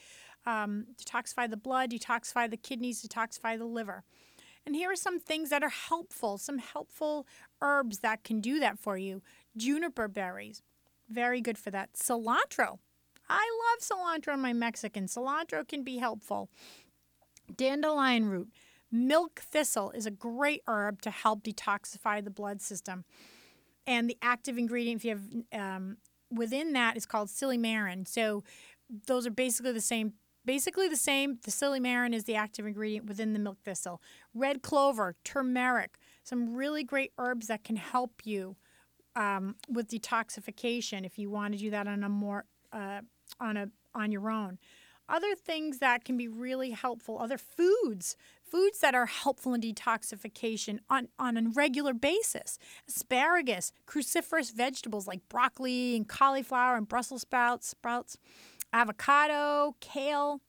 um, 0.46 0.86
detoxify 0.96 1.50
the 1.50 1.56
blood, 1.56 1.90
detoxify 1.90 2.48
the 2.48 2.56
kidneys, 2.56 3.02
detoxify 3.02 3.58
the 3.58 3.64
liver. 3.64 4.04
And 4.64 4.76
here 4.76 4.92
are 4.92 4.96
some 4.96 5.18
things 5.18 5.50
that 5.50 5.64
are 5.64 5.70
helpful, 5.70 6.38
some 6.38 6.58
helpful 6.58 7.26
herbs 7.60 7.98
that 7.98 8.22
can 8.22 8.40
do 8.40 8.60
that 8.60 8.78
for 8.78 8.96
you. 8.96 9.22
Juniper 9.56 10.06
berries, 10.06 10.62
very 11.08 11.40
good 11.40 11.58
for 11.58 11.72
that. 11.72 11.94
Cilantro, 11.94 12.78
I 13.30 13.48
love 13.70 13.80
cilantro 13.80 14.34
in 14.34 14.40
my 14.40 14.52
Mexican. 14.52 15.06
Cilantro 15.06 15.66
can 15.66 15.84
be 15.84 15.98
helpful. 15.98 16.50
Dandelion 17.56 18.26
root, 18.26 18.48
milk 18.90 19.40
thistle 19.40 19.92
is 19.92 20.04
a 20.04 20.10
great 20.10 20.62
herb 20.66 21.00
to 21.02 21.10
help 21.10 21.44
detoxify 21.44 22.22
the 22.22 22.30
blood 22.30 22.60
system. 22.60 23.04
And 23.86 24.10
the 24.10 24.18
active 24.20 24.58
ingredient, 24.58 25.00
if 25.00 25.04
you 25.04 25.10
have 25.52 25.76
um, 25.76 25.96
within 26.30 26.72
that, 26.72 26.96
is 26.96 27.06
called 27.06 27.28
silymarin. 27.28 28.06
So 28.06 28.42
those 29.06 29.26
are 29.26 29.30
basically 29.30 29.72
the 29.72 29.80
same. 29.80 30.14
Basically 30.44 30.88
the 30.88 30.96
same. 30.96 31.38
The 31.44 31.50
silymarin 31.52 32.14
is 32.14 32.24
the 32.24 32.34
active 32.34 32.66
ingredient 32.66 33.06
within 33.06 33.32
the 33.32 33.38
milk 33.38 33.58
thistle. 33.64 34.02
Red 34.34 34.62
clover, 34.62 35.14
turmeric, 35.22 35.98
some 36.24 36.54
really 36.54 36.82
great 36.82 37.12
herbs 37.18 37.46
that 37.46 37.62
can 37.62 37.76
help 37.76 38.22
you 38.24 38.56
um, 39.14 39.54
with 39.68 39.88
detoxification 39.88 41.04
if 41.04 41.18
you 41.18 41.30
want 41.30 41.52
to 41.54 41.58
do 41.58 41.70
that 41.70 41.86
on 41.86 42.02
a 42.02 42.08
more 42.08 42.46
uh, 42.72 43.00
on 43.38 43.56
a 43.56 43.70
on 43.94 44.12
your 44.12 44.30
own. 44.30 44.58
Other 45.10 45.34
things 45.34 45.78
that 45.78 46.04
can 46.04 46.16
be 46.16 46.28
really 46.28 46.70
helpful, 46.70 47.18
other 47.18 47.36
foods, 47.36 48.16
foods 48.44 48.78
that 48.78 48.94
are 48.94 49.06
helpful 49.06 49.54
in 49.54 49.60
detoxification 49.60 50.78
on, 50.88 51.08
on 51.18 51.36
a 51.36 51.42
regular 51.52 51.92
basis. 51.92 52.58
Asparagus, 52.88 53.72
cruciferous 53.88 54.54
vegetables 54.54 55.08
like 55.08 55.28
broccoli 55.28 55.96
and 55.96 56.08
cauliflower 56.08 56.76
and 56.76 56.86
Brussels 56.86 57.22
sprouts, 57.22 57.66
sprouts, 57.68 58.18
avocado, 58.72 59.74
kale, 59.80 60.42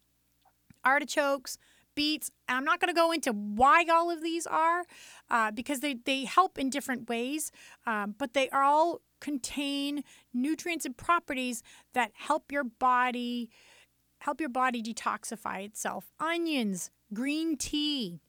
artichokes, 0.85 1.57
beets. 1.95 2.29
I'm 2.47 2.63
not 2.63 2.79
going 2.79 2.93
to 2.93 2.99
go 2.99 3.11
into 3.11 3.31
why 3.31 3.83
all 3.91 4.11
of 4.11 4.21
these 4.21 4.45
are 4.45 4.85
uh, 5.31 5.49
because 5.49 5.79
they, 5.79 5.95
they 5.95 6.25
help 6.25 6.59
in 6.59 6.69
different 6.69 7.09
ways, 7.09 7.51
um, 7.87 8.13
but 8.15 8.33
they 8.33 8.47
are 8.49 8.63
all 8.63 9.01
contain 9.21 10.03
nutrients 10.33 10.85
and 10.85 10.97
properties 10.97 11.63
that 11.93 12.11
help 12.13 12.51
your 12.51 12.65
body 12.65 13.49
help 14.19 14.39
your 14.39 14.49
body 14.49 14.83
detoxify 14.83 15.65
itself. 15.65 16.11
Onions, 16.19 16.91
green 17.11 17.57
tea, 17.57 18.19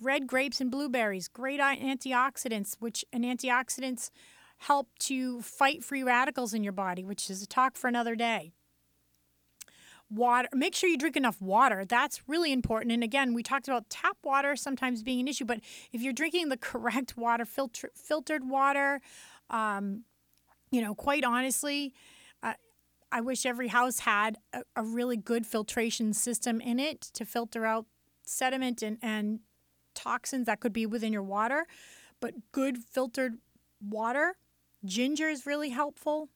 red 0.00 0.26
grapes 0.26 0.60
and 0.60 0.70
blueberries, 0.70 1.28
great 1.28 1.60
antioxidants, 1.60 2.76
which 2.78 3.04
and 3.12 3.24
antioxidants 3.24 4.10
help 4.58 4.88
to 4.98 5.40
fight 5.42 5.84
free 5.84 6.02
radicals 6.02 6.54
in 6.54 6.64
your 6.64 6.72
body, 6.72 7.04
which 7.04 7.30
is 7.30 7.42
a 7.42 7.46
talk 7.46 7.76
for 7.76 7.88
another 7.88 8.14
day. 8.14 8.52
Water, 10.10 10.48
make 10.52 10.74
sure 10.74 10.90
you 10.90 10.98
drink 10.98 11.16
enough 11.16 11.40
water. 11.40 11.84
That's 11.84 12.28
really 12.28 12.52
important. 12.52 12.90
And 12.90 13.04
again, 13.04 13.32
we 13.32 13.42
talked 13.42 13.68
about 13.68 13.88
tap 13.88 14.16
water 14.24 14.56
sometimes 14.56 15.02
being 15.02 15.20
an 15.20 15.28
issue, 15.28 15.44
but 15.44 15.60
if 15.92 16.02
you're 16.02 16.12
drinking 16.12 16.48
the 16.48 16.56
correct 16.70 17.16
water, 17.16 17.44
filter, 17.44 17.90
filtered 17.94 18.48
water, 18.48 19.00
um, 19.50 20.04
you 20.70 20.80
know, 20.80 20.94
quite 20.94 21.24
honestly, 21.24 21.94
I 23.12 23.20
wish 23.20 23.44
every 23.44 23.68
house 23.68 24.00
had 24.00 24.38
a, 24.52 24.62
a, 24.76 24.82
really 24.82 25.16
good 25.16 25.46
filtration 25.46 26.12
system 26.12 26.60
in 26.60 26.78
it 26.78 27.00
to 27.14 27.24
filter 27.24 27.66
out 27.66 27.86
sediment 28.24 28.82
and, 28.82 28.98
and 29.02 29.40
toxins 29.94 30.46
that 30.46 30.60
could 30.60 30.72
be 30.72 30.86
within 30.86 31.12
your 31.12 31.22
water. 31.22 31.66
But 32.20 32.34
good 32.52 32.78
filtered 32.78 33.38
water, 33.84 34.36
ginger 34.84 35.28
is 35.28 35.44
really 35.44 35.70
helpful. 35.70 36.28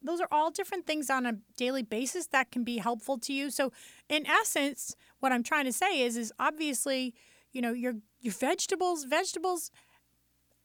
Those 0.00 0.20
are 0.20 0.28
all 0.30 0.50
different 0.50 0.86
things 0.86 1.10
on 1.10 1.26
a 1.26 1.38
daily 1.56 1.82
basis 1.82 2.28
that 2.28 2.50
can 2.50 2.62
be 2.64 2.78
helpful 2.78 3.18
to 3.18 3.32
you. 3.32 3.50
So, 3.50 3.72
in 4.08 4.26
essence, 4.26 4.96
what 5.20 5.32
I'm 5.32 5.42
trying 5.42 5.64
to 5.64 5.72
say 5.72 6.02
is, 6.02 6.16
is 6.16 6.32
obviously, 6.38 7.14
you 7.52 7.62
know, 7.62 7.72
your 7.72 7.94
your 8.20 8.34
vegetables, 8.34 9.04
vegetables 9.04 9.70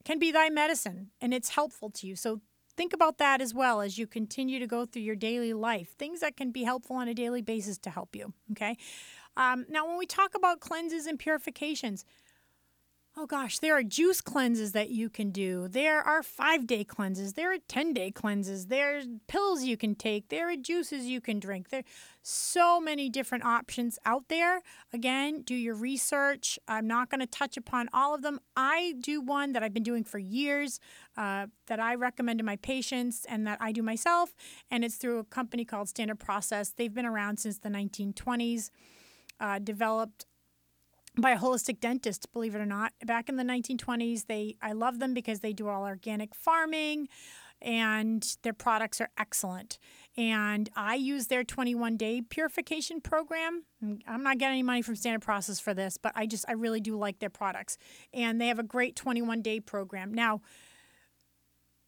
can 0.04 0.18
be 0.18 0.32
thy 0.32 0.48
medicine, 0.48 1.10
and 1.20 1.32
it's 1.32 1.50
helpful 1.50 1.90
to 1.90 2.06
you. 2.06 2.16
So 2.16 2.40
Think 2.78 2.92
about 2.92 3.18
that 3.18 3.40
as 3.40 3.52
well 3.52 3.80
as 3.80 3.98
you 3.98 4.06
continue 4.06 4.60
to 4.60 4.66
go 4.68 4.86
through 4.86 5.02
your 5.02 5.16
daily 5.16 5.52
life, 5.52 5.96
things 5.98 6.20
that 6.20 6.36
can 6.36 6.52
be 6.52 6.62
helpful 6.62 6.94
on 6.94 7.08
a 7.08 7.12
daily 7.12 7.42
basis 7.42 7.76
to 7.78 7.90
help 7.90 8.14
you. 8.14 8.32
Okay. 8.52 8.76
Um, 9.36 9.66
now, 9.68 9.84
when 9.84 9.98
we 9.98 10.06
talk 10.06 10.36
about 10.36 10.60
cleanses 10.60 11.06
and 11.06 11.18
purifications, 11.18 12.04
Oh 13.20 13.26
gosh, 13.26 13.58
there 13.58 13.74
are 13.74 13.82
juice 13.82 14.20
cleanses 14.20 14.70
that 14.72 14.90
you 14.90 15.10
can 15.10 15.32
do. 15.32 15.66
There 15.66 16.00
are 16.00 16.22
five 16.22 16.68
day 16.68 16.84
cleanses. 16.84 17.32
There 17.32 17.52
are 17.52 17.58
10 17.66 17.92
day 17.92 18.12
cleanses. 18.12 18.66
There's 18.66 19.08
pills 19.26 19.64
you 19.64 19.76
can 19.76 19.96
take. 19.96 20.28
There 20.28 20.48
are 20.48 20.54
juices 20.54 21.06
you 21.06 21.20
can 21.20 21.40
drink. 21.40 21.70
There 21.70 21.80
are 21.80 21.92
so 22.22 22.80
many 22.80 23.10
different 23.10 23.44
options 23.44 23.98
out 24.06 24.28
there. 24.28 24.62
Again, 24.92 25.42
do 25.42 25.56
your 25.56 25.74
research. 25.74 26.60
I'm 26.68 26.86
not 26.86 27.10
going 27.10 27.18
to 27.18 27.26
touch 27.26 27.56
upon 27.56 27.88
all 27.92 28.14
of 28.14 28.22
them. 28.22 28.38
I 28.56 28.94
do 29.00 29.20
one 29.20 29.52
that 29.54 29.64
I've 29.64 29.74
been 29.74 29.82
doing 29.82 30.04
for 30.04 30.20
years 30.20 30.78
uh, 31.16 31.48
that 31.66 31.80
I 31.80 31.96
recommend 31.96 32.38
to 32.38 32.44
my 32.44 32.54
patients 32.54 33.26
and 33.28 33.44
that 33.48 33.58
I 33.60 33.72
do 33.72 33.82
myself, 33.82 34.32
and 34.70 34.84
it's 34.84 34.94
through 34.94 35.18
a 35.18 35.24
company 35.24 35.64
called 35.64 35.88
Standard 35.88 36.20
Process. 36.20 36.68
They've 36.70 36.94
been 36.94 37.04
around 37.04 37.40
since 37.40 37.58
the 37.58 37.68
1920s. 37.68 38.70
Uh, 39.40 39.60
developed 39.60 40.26
by 41.20 41.32
a 41.32 41.38
holistic 41.38 41.80
dentist, 41.80 42.32
believe 42.32 42.54
it 42.54 42.60
or 42.60 42.66
not. 42.66 42.92
Back 43.04 43.28
in 43.28 43.36
the 43.36 43.44
1920s, 43.44 44.26
they 44.26 44.56
I 44.62 44.72
love 44.72 44.98
them 44.98 45.14
because 45.14 45.40
they 45.40 45.52
do 45.52 45.68
all 45.68 45.84
organic 45.84 46.34
farming 46.34 47.08
and 47.60 48.36
their 48.42 48.52
products 48.52 49.00
are 49.00 49.10
excellent. 49.18 49.78
And 50.16 50.68
I 50.76 50.94
use 50.94 51.26
their 51.26 51.44
21 51.44 51.96
day 51.96 52.22
purification 52.22 53.00
program. 53.00 53.64
I'm 54.06 54.22
not 54.22 54.38
getting 54.38 54.54
any 54.54 54.62
money 54.62 54.82
from 54.82 54.96
Standard 54.96 55.22
Process 55.22 55.60
for 55.60 55.74
this, 55.74 55.96
but 55.96 56.12
I 56.14 56.26
just 56.26 56.44
I 56.48 56.52
really 56.52 56.80
do 56.80 56.96
like 56.96 57.18
their 57.18 57.30
products. 57.30 57.78
And 58.12 58.40
they 58.40 58.48
have 58.48 58.58
a 58.58 58.64
great 58.64 58.96
21 58.96 59.42
day 59.42 59.60
program. 59.60 60.12
Now, 60.12 60.40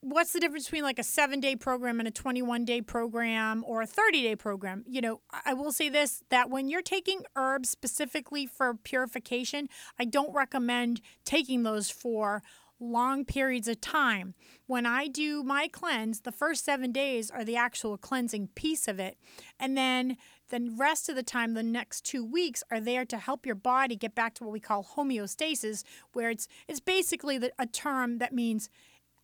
what's 0.00 0.32
the 0.32 0.40
difference 0.40 0.64
between 0.64 0.82
like 0.82 0.98
a 0.98 1.04
seven 1.04 1.40
day 1.40 1.56
program 1.56 1.98
and 1.98 2.08
a 2.08 2.10
21 2.10 2.64
day 2.64 2.80
program 2.80 3.64
or 3.66 3.82
a 3.82 3.86
30 3.86 4.22
day 4.22 4.36
program? 4.36 4.84
You 4.86 5.00
know, 5.00 5.20
I 5.44 5.54
will 5.54 5.72
say 5.72 5.88
this 5.88 6.22
that 6.30 6.50
when 6.50 6.68
you're 6.68 6.82
taking 6.82 7.22
herbs 7.36 7.70
specifically 7.70 8.46
for 8.46 8.74
purification, 8.74 9.68
I 9.98 10.04
don't 10.04 10.34
recommend 10.34 11.00
taking 11.24 11.62
those 11.62 11.90
for 11.90 12.42
long 12.82 13.26
periods 13.26 13.68
of 13.68 13.80
time. 13.80 14.34
When 14.66 14.86
I 14.86 15.06
do 15.06 15.42
my 15.42 15.68
cleanse, 15.68 16.20
the 16.22 16.32
first 16.32 16.64
seven 16.64 16.92
days 16.92 17.30
are 17.30 17.44
the 17.44 17.56
actual 17.56 17.98
cleansing 17.98 18.48
piece 18.54 18.88
of 18.88 18.98
it. 18.98 19.18
And 19.58 19.76
then 19.76 20.16
the 20.48 20.72
rest 20.76 21.10
of 21.10 21.14
the 21.14 21.22
time, 21.22 21.52
the 21.52 21.62
next 21.62 22.06
two 22.06 22.24
weeks, 22.24 22.64
are 22.70 22.80
there 22.80 23.04
to 23.04 23.18
help 23.18 23.44
your 23.44 23.54
body 23.54 23.96
get 23.96 24.14
back 24.14 24.34
to 24.34 24.44
what 24.44 24.52
we 24.52 24.60
call 24.60 24.94
homeostasis, 24.96 25.84
where 26.14 26.30
it's 26.30 26.48
it's 26.66 26.80
basically 26.80 27.36
the, 27.36 27.52
a 27.58 27.66
term 27.66 28.18
that 28.18 28.32
means 28.32 28.70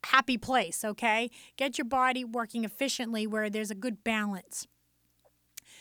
happy 0.04 0.38
place, 0.38 0.84
okay? 0.84 1.30
Get 1.56 1.78
your 1.78 1.84
body 1.84 2.24
working 2.24 2.64
efficiently 2.64 3.26
where 3.26 3.50
there's 3.50 3.70
a 3.70 3.74
good 3.74 4.04
balance. 4.04 4.66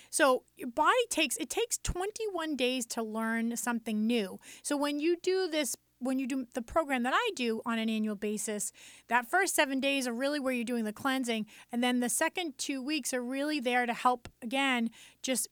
So 0.10 0.44
your 0.56 0.70
body 0.70 1.06
takes 1.10 1.36
it 1.38 1.50
takes 1.50 1.78
21 1.80 2.56
days 2.56 2.86
to 2.88 3.04
learn 3.04 3.58
something 3.58 4.08
new. 4.08 4.40
So 4.64 4.78
when 4.78 5.00
you 5.00 5.18
do 5.22 5.50
this 5.50 5.76
when 6.00 6.20
you 6.20 6.28
do 6.28 6.46
the 6.54 6.62
program 6.62 7.04
that 7.04 7.14
I 7.14 7.32
do 7.36 7.62
on 7.66 7.80
an 7.80 7.90
annual 7.90 8.16
basis, 8.16 8.72
that 9.08 9.30
first 9.30 9.56
7 9.56 9.80
days 9.80 10.08
are 10.08 10.14
really 10.14 10.40
where 10.40 10.54
you're 10.54 10.64
doing 10.64 10.86
the 10.86 10.94
cleansing 10.94 11.48
and 11.72 11.84
then 11.84 12.00
the 12.00 12.10
second 12.10 12.58
2 12.58 12.82
weeks 12.82 13.14
are 13.14 13.24
really 13.24 13.60
there 13.60 13.86
to 13.86 13.94
help 13.94 14.30
again 14.42 14.90
just 15.22 15.50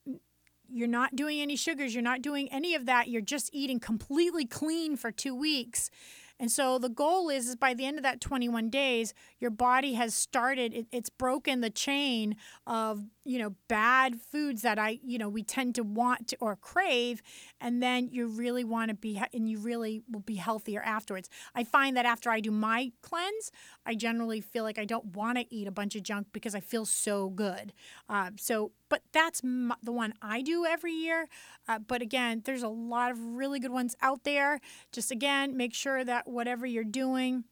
you're 0.70 0.88
not 0.88 1.16
doing 1.16 1.40
any 1.40 1.56
sugars, 1.56 1.94
you're 1.94 2.02
not 2.02 2.22
doing 2.22 2.52
any 2.52 2.74
of 2.74 2.86
that. 2.86 3.08
You're 3.08 3.22
just 3.22 3.50
eating 3.54 3.80
completely 3.80 4.46
clean 4.46 4.96
for 4.96 5.12
2 5.12 5.36
weeks 5.36 5.90
and 6.44 6.52
so 6.52 6.78
the 6.78 6.90
goal 6.90 7.30
is, 7.30 7.48
is 7.48 7.56
by 7.56 7.74
the 7.74 7.86
end 7.86 7.96
of 7.96 8.04
that 8.04 8.20
21 8.20 8.70
days, 8.70 9.14
your 9.40 9.50
body 9.50 9.94
has 9.94 10.14
started, 10.14 10.74
it, 10.74 10.88
it's 10.92 11.10
broken 11.10 11.62
the 11.62 11.70
chain 11.70 12.36
of, 12.68 13.06
you 13.26 13.40
know, 13.40 13.56
bad 13.68 14.20
foods 14.20 14.62
that 14.64 14.78
I, 14.78 15.00
you 15.04 15.18
know, 15.18 15.30
we 15.30 15.44
tend 15.44 15.76
to 15.76 15.84
want 15.84 16.34
or 16.40 16.56
crave. 16.56 17.22
And 17.62 17.82
then 17.82 18.10
you 18.12 18.28
really 18.28 18.64
want 18.64 18.90
to 18.90 18.96
be, 18.96 19.22
and 19.34 19.50
you 19.50 19.60
really 19.60 20.02
will 20.12 20.20
be 20.22 20.36
healthier 20.36 20.82
afterwards. 20.82 21.30
I 21.56 21.64
find 21.64 21.96
that 21.96 22.06
after 22.06 22.30
I 22.30 22.40
do 22.40 22.52
my 22.52 22.92
cleanse, 23.02 23.52
I 23.86 23.96
generally 23.96 24.42
feel 24.42 24.64
like 24.64 24.78
I 24.78 24.86
don't 24.86 25.16
want 25.16 25.38
to 25.38 25.54
eat 25.54 25.68
a 25.68 25.72
bunch 25.72 25.96
of 25.96 26.04
junk 26.04 26.28
because 26.34 26.54
I 26.56 26.60
feel 26.60 26.86
so 26.86 27.30
good. 27.30 27.74
Uh, 28.10 28.32
so 28.38 28.72
but 28.90 29.02
that's 29.12 29.42
the 29.42 29.92
one 29.92 30.14
I 30.22 30.44
do 30.44 30.68
every 30.68 30.94
year. 30.94 31.28
Uh, 31.68 31.80
but 31.80 32.04
again, 32.04 32.44
there's 32.46 32.62
a 32.62 32.68
lot 32.68 33.10
of 33.10 33.20
really 33.20 33.60
good 33.60 33.72
ones 33.72 33.96
out 34.04 34.24
there. 34.24 34.60
Just 34.92 35.10
again, 35.10 35.58
make 35.58 35.74
sure 35.74 36.04
that 36.04 36.28
whatever 36.28 36.68
you're 36.68 36.84
doing, 36.84 37.46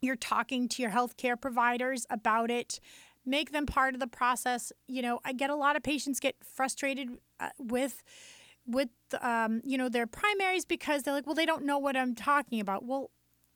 you're 0.00 0.14
talking 0.14 0.68
to 0.68 0.82
your 0.82 0.92
healthcare 0.92 1.40
providers 1.40 2.06
about 2.08 2.52
it 2.52 2.78
make 3.24 3.52
them 3.52 3.66
part 3.66 3.94
of 3.94 4.00
the 4.00 4.06
process. 4.06 4.72
You 4.88 5.02
know 5.02 5.20
i 5.24 5.32
get 5.32 5.50
a 5.50 5.56
lot 5.56 5.76
of 5.76 5.82
patients 5.82 6.20
get 6.20 6.36
frustrated 6.44 7.08
uh, 7.38 7.50
with 7.58 8.02
with 8.66 8.90
um, 9.20 9.60
you 9.64 9.76
know 9.78 9.88
their 9.88 10.06
primaries 10.06 10.64
because 10.64 11.02
they're 11.02 11.14
like 11.14 11.26
well 11.26 11.34
they 11.34 11.46
don't 11.46 11.64
know 11.64 11.78
what 11.78 11.96
i'm 11.96 12.14
talking 12.14 12.60
about. 12.60 12.84
Well 12.84 13.10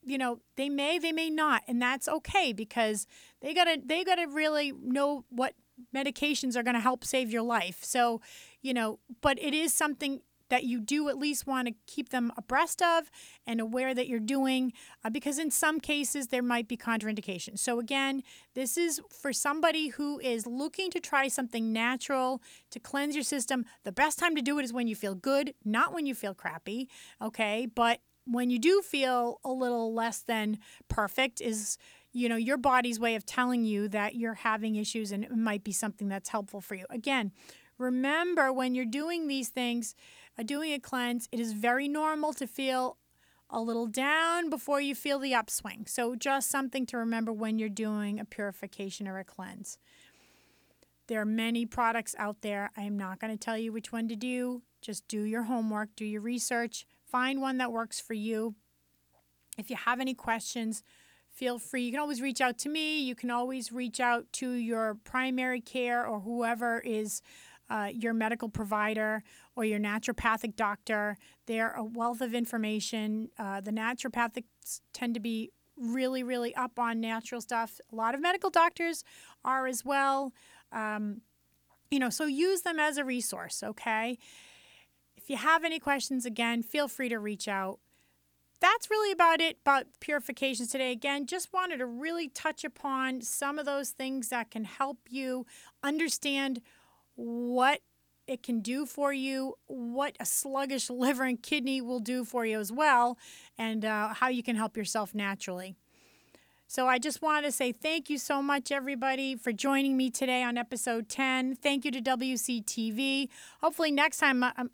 you 0.07 0.19
know 0.19 0.41
they 0.57 0.69
may 0.69 0.99
they 0.99 1.13
may 1.13 1.31
not 1.31 1.63
and 1.67 1.81
that's 1.81 2.09
okay 2.09 2.53
because 2.53 3.07
they 3.41 3.55
gotta 3.55 3.79
they 3.85 4.05
gotta 4.05 4.27
really 4.29 4.73
know 4.73 5.25
what 5.31 5.55
medications 5.95 6.57
are 6.57 6.63
going 6.63 6.75
to 6.75 6.81
help 6.81 7.05
save 7.05 7.31
your 7.31 7.43
life. 7.43 7.79
So 7.83 8.21
you 8.63 8.75
know 8.75 8.99
but 9.21 9.39
it 9.43 9.55
is 9.55 9.73
something 9.73 10.21
that 10.51 10.65
you 10.65 10.81
do 10.81 11.09
at 11.09 11.19
least 11.19 11.47
want 11.47 11.69
to 11.69 11.75
keep 11.87 12.11
them 12.11 12.33
abreast 12.37 12.83
of 12.83 13.11
and 13.47 13.61
aware 13.61 13.95
that 13.95 14.09
you're 14.09 14.21
doing 14.21 14.73
uh, 15.05 15.11
because 15.11 15.39
in 15.39 15.51
some 15.51 15.81
cases 15.81 16.29
there 16.29 16.43
might 16.43 16.69
be 16.69 16.77
contraindications. 16.77 17.59
So 17.59 17.79
again, 17.79 18.23
this 18.55 18.77
is 18.77 19.01
for 19.11 19.33
somebody 19.33 19.89
who 19.89 20.19
is 20.21 20.47
looking 20.47 20.91
to 20.91 21.01
try 21.01 21.29
something 21.29 21.73
natural 21.73 22.43
to 22.71 22.81
cleanse 22.81 23.15
your 23.15 23.25
system. 23.25 23.65
The 23.85 23.93
best 23.93 24.19
time 24.19 24.37
to 24.37 24.43
do 24.43 24.59
it 24.59 24.65
is 24.65 24.73
when 24.73 24.87
you 24.87 24.97
feel 24.97 25.15
good, 25.15 25.55
not 25.65 25.93
when 25.93 26.07
you 26.07 26.15
feel 26.15 26.35
crappy, 26.35 26.89
okay? 27.21 27.67
But 27.67 28.01
when 28.27 28.51
you 28.51 28.59
do 28.59 28.83
feel 28.83 29.41
a 29.45 29.51
little 29.51 29.93
less 29.93 30.21
than 30.21 30.59
perfect 30.89 31.41
is 31.41 31.77
you 32.13 32.29
know 32.29 32.37
your 32.37 32.57
body's 32.57 32.99
way 33.01 33.17
of 33.17 33.27
telling 33.27 33.65
you 33.65 33.89
that 33.89 34.15
you're 34.15 34.35
having 34.35 34.77
issues 34.77 35.13
and 35.13 35.25
it 35.25 35.37
might 35.37 35.65
be 35.65 35.73
something 35.73 36.09
that's 36.09 36.29
helpful 36.29 36.61
for 36.61 36.75
you. 36.75 36.87
Again, 36.91 37.33
remember 37.77 38.53
when 38.53 38.75
you're 38.75 38.85
doing 38.85 39.27
these 39.27 39.49
things, 39.49 39.95
uh, 40.39 40.43
doing 40.43 40.73
a 40.73 40.79
cleanse, 40.79 41.29
it 41.33 41.41
is 41.41 41.53
very 41.53 41.89
normal 41.89 42.33
to 42.35 42.47
feel 42.47 42.97
a 43.51 43.61
little 43.61 43.87
down 43.87 44.51
before 44.51 44.81
you 44.81 44.95
feel 44.95 45.19
the 45.19 45.35
upswing. 45.35 45.87
So, 45.87 46.17
just 46.17 46.51
something 46.51 46.87
to 46.87 46.97
remember 46.97 47.33
when 47.33 47.59
you're 47.59 47.69
doing 47.69 48.19
a 48.19 48.25
purification 48.25 49.07
or 49.07 49.19
a 49.19 49.25
cleanse. 49.25 49.79
There 51.07 51.21
are 51.21 51.27
many 51.27 51.67
products 51.67 52.15
out 52.19 52.41
there. 52.41 52.71
I 52.77 52.83
am 52.83 52.97
not 52.97 53.21
going 53.21 53.33
to 53.33 53.39
tell 53.39 53.59
you 53.59 53.73
which 53.73 53.93
one 53.93 54.09
to 54.09 54.17
do. 54.17 54.63
Just 54.81 55.07
do 55.07 55.23
your 55.23 55.45
homework, 55.45 55.91
do 55.97 56.05
your 56.05 56.21
research, 56.21 56.87
find 57.07 57.41
one 57.41 57.59
that 57.59 57.73
works 57.73 58.01
for 58.01 58.15
you. 58.15 58.55
If 59.57 59.71
you 59.71 59.77
have 59.77 60.01
any 60.01 60.15
questions, 60.15 60.83
feel 61.31 61.59
free. 61.59 61.83
You 61.85 61.93
can 61.93 62.01
always 62.01 62.21
reach 62.21 62.41
out 62.41 62.59
to 62.59 62.69
me. 62.69 63.01
You 63.01 63.15
can 63.15 63.31
always 63.31 63.73
reach 63.73 64.01
out 64.01 64.27
to 64.35 64.51
your 64.53 64.97
primary 65.05 65.61
care 65.61 66.07
or 66.07 66.21
whoever 66.21 66.81
is 66.81 67.23
uh, 67.75 67.89
your 67.93 68.15
medical 68.15 68.49
provider 68.49 69.25
or 69.57 69.65
your 69.65 69.81
naturopathic 69.81 70.55
doctor. 70.55 71.19
They're 71.47 71.73
a 71.73 71.83
wealth 71.83 72.21
of 72.21 72.33
information. 72.33 73.31
Uh, 73.37 73.61
the 73.61 73.73
naturopathics 73.73 74.81
tend 74.93 75.15
to 75.15 75.21
be 75.21 75.51
really, 75.77 76.23
really 76.23 76.55
up 76.55 76.79
on 76.79 77.01
natural 77.01 77.41
stuff. 77.41 77.81
A 77.93 77.97
lot 77.97 78.15
of 78.15 78.21
medical 78.21 78.49
doctors 78.49 79.03
are 79.45 79.67
as 79.67 79.85
well. 79.85 80.33
Um, 80.71 81.23
you 81.91 81.99
know, 81.99 82.11
so 82.11 82.27
use 82.27 82.63
them 82.63 82.79
as 82.79 82.97
a 82.97 83.05
resource, 83.05 83.61
okay? 83.65 84.19
If 85.17 85.29
you 85.29 85.37
have 85.37 85.65
any 85.65 85.81
questions, 85.81 86.25
again, 86.25 86.63
feel 86.63 86.87
free 86.87 87.09
to 87.09 87.19
reach 87.19 87.49
out. 87.49 87.81
That's 88.61 88.89
really 88.89 89.11
about 89.11 89.41
it 89.41 89.59
about 89.63 89.87
purifications 89.99 90.69
today. 90.69 90.93
Again, 90.93 91.27
just 91.27 91.53
wanted 91.53 91.79
to 91.79 91.87
really 91.87 92.29
touch 92.29 92.65
upon 92.65 93.21
some 93.21 93.59
of 93.59 93.67
those 93.67 93.91
things 93.91 94.29
that 94.29 94.53
can 94.53 94.65
help 94.65 94.99
you 95.11 95.45
understand 95.83 96.63
what 97.17 97.81
it 98.27 98.43
can 98.43 98.61
do 98.61 98.87
for 98.87 99.13
you, 99.13 99.55
what 99.67 100.17
a 100.19 100.27
sluggish 100.27 100.91
liver 100.91 101.25
and 101.25 101.43
kidney 101.43 101.81
will 101.81 102.01
do 102.01 102.25
for 102.25 102.47
you 102.47 102.59
as 102.59 102.73
well, 102.73 103.19
and 103.59 103.85
uh, 103.85 104.15
how 104.15 104.29
you 104.29 104.43
can 104.43 104.57
help 104.57 104.77
yourself 104.77 105.15
naturally. 105.15 105.75
So 106.67 106.89
I 106.89 106.99
just 106.99 107.23
want 107.23 107.45
to 107.45 107.53
say 107.53 107.73
thank 107.73 108.09
you 108.09 108.19
so 108.19 108.43
much, 108.43 108.73
everybody, 108.73 109.37
for 109.37 109.53
joining 109.53 109.97
me 109.97 110.11
today 110.11 110.43
on 110.43 110.57
episode 110.57 111.09
10. 111.09 111.57
Thank 111.57 111.85
you 111.85 111.91
to 111.93 112.01
WCTV. 112.01 113.29
Hopefully, 113.61 113.93
next 113.93 114.19
time 114.19 114.43
uh, 114.43 114.51
um, 114.57 114.71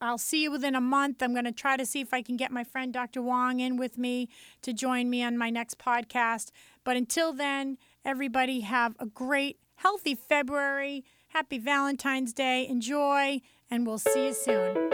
I'll 0.00 0.18
see 0.18 0.42
you 0.42 0.50
within 0.50 0.74
a 0.74 0.80
month. 0.80 1.22
I'm 1.22 1.32
going 1.32 1.44
to 1.44 1.52
try 1.52 1.76
to 1.76 1.86
see 1.86 2.00
if 2.00 2.12
I 2.12 2.22
can 2.22 2.36
get 2.36 2.52
my 2.52 2.64
friend 2.64 2.92
Dr. 2.92 3.22
Wong 3.22 3.60
in 3.60 3.76
with 3.76 3.98
me 3.98 4.28
to 4.62 4.72
join 4.72 5.10
me 5.10 5.22
on 5.22 5.36
my 5.36 5.50
next 5.50 5.78
podcast. 5.78 6.50
But 6.84 6.96
until 6.96 7.32
then, 7.32 7.78
everybody 8.04 8.60
have 8.60 8.94
a 9.00 9.06
great, 9.06 9.58
healthy 9.76 10.14
February. 10.14 11.04
Happy 11.28 11.58
Valentine's 11.58 12.32
Day. 12.32 12.66
Enjoy, 12.66 13.40
and 13.70 13.86
we'll 13.86 13.98
see 13.98 14.26
you 14.26 14.34
soon. 14.34 14.90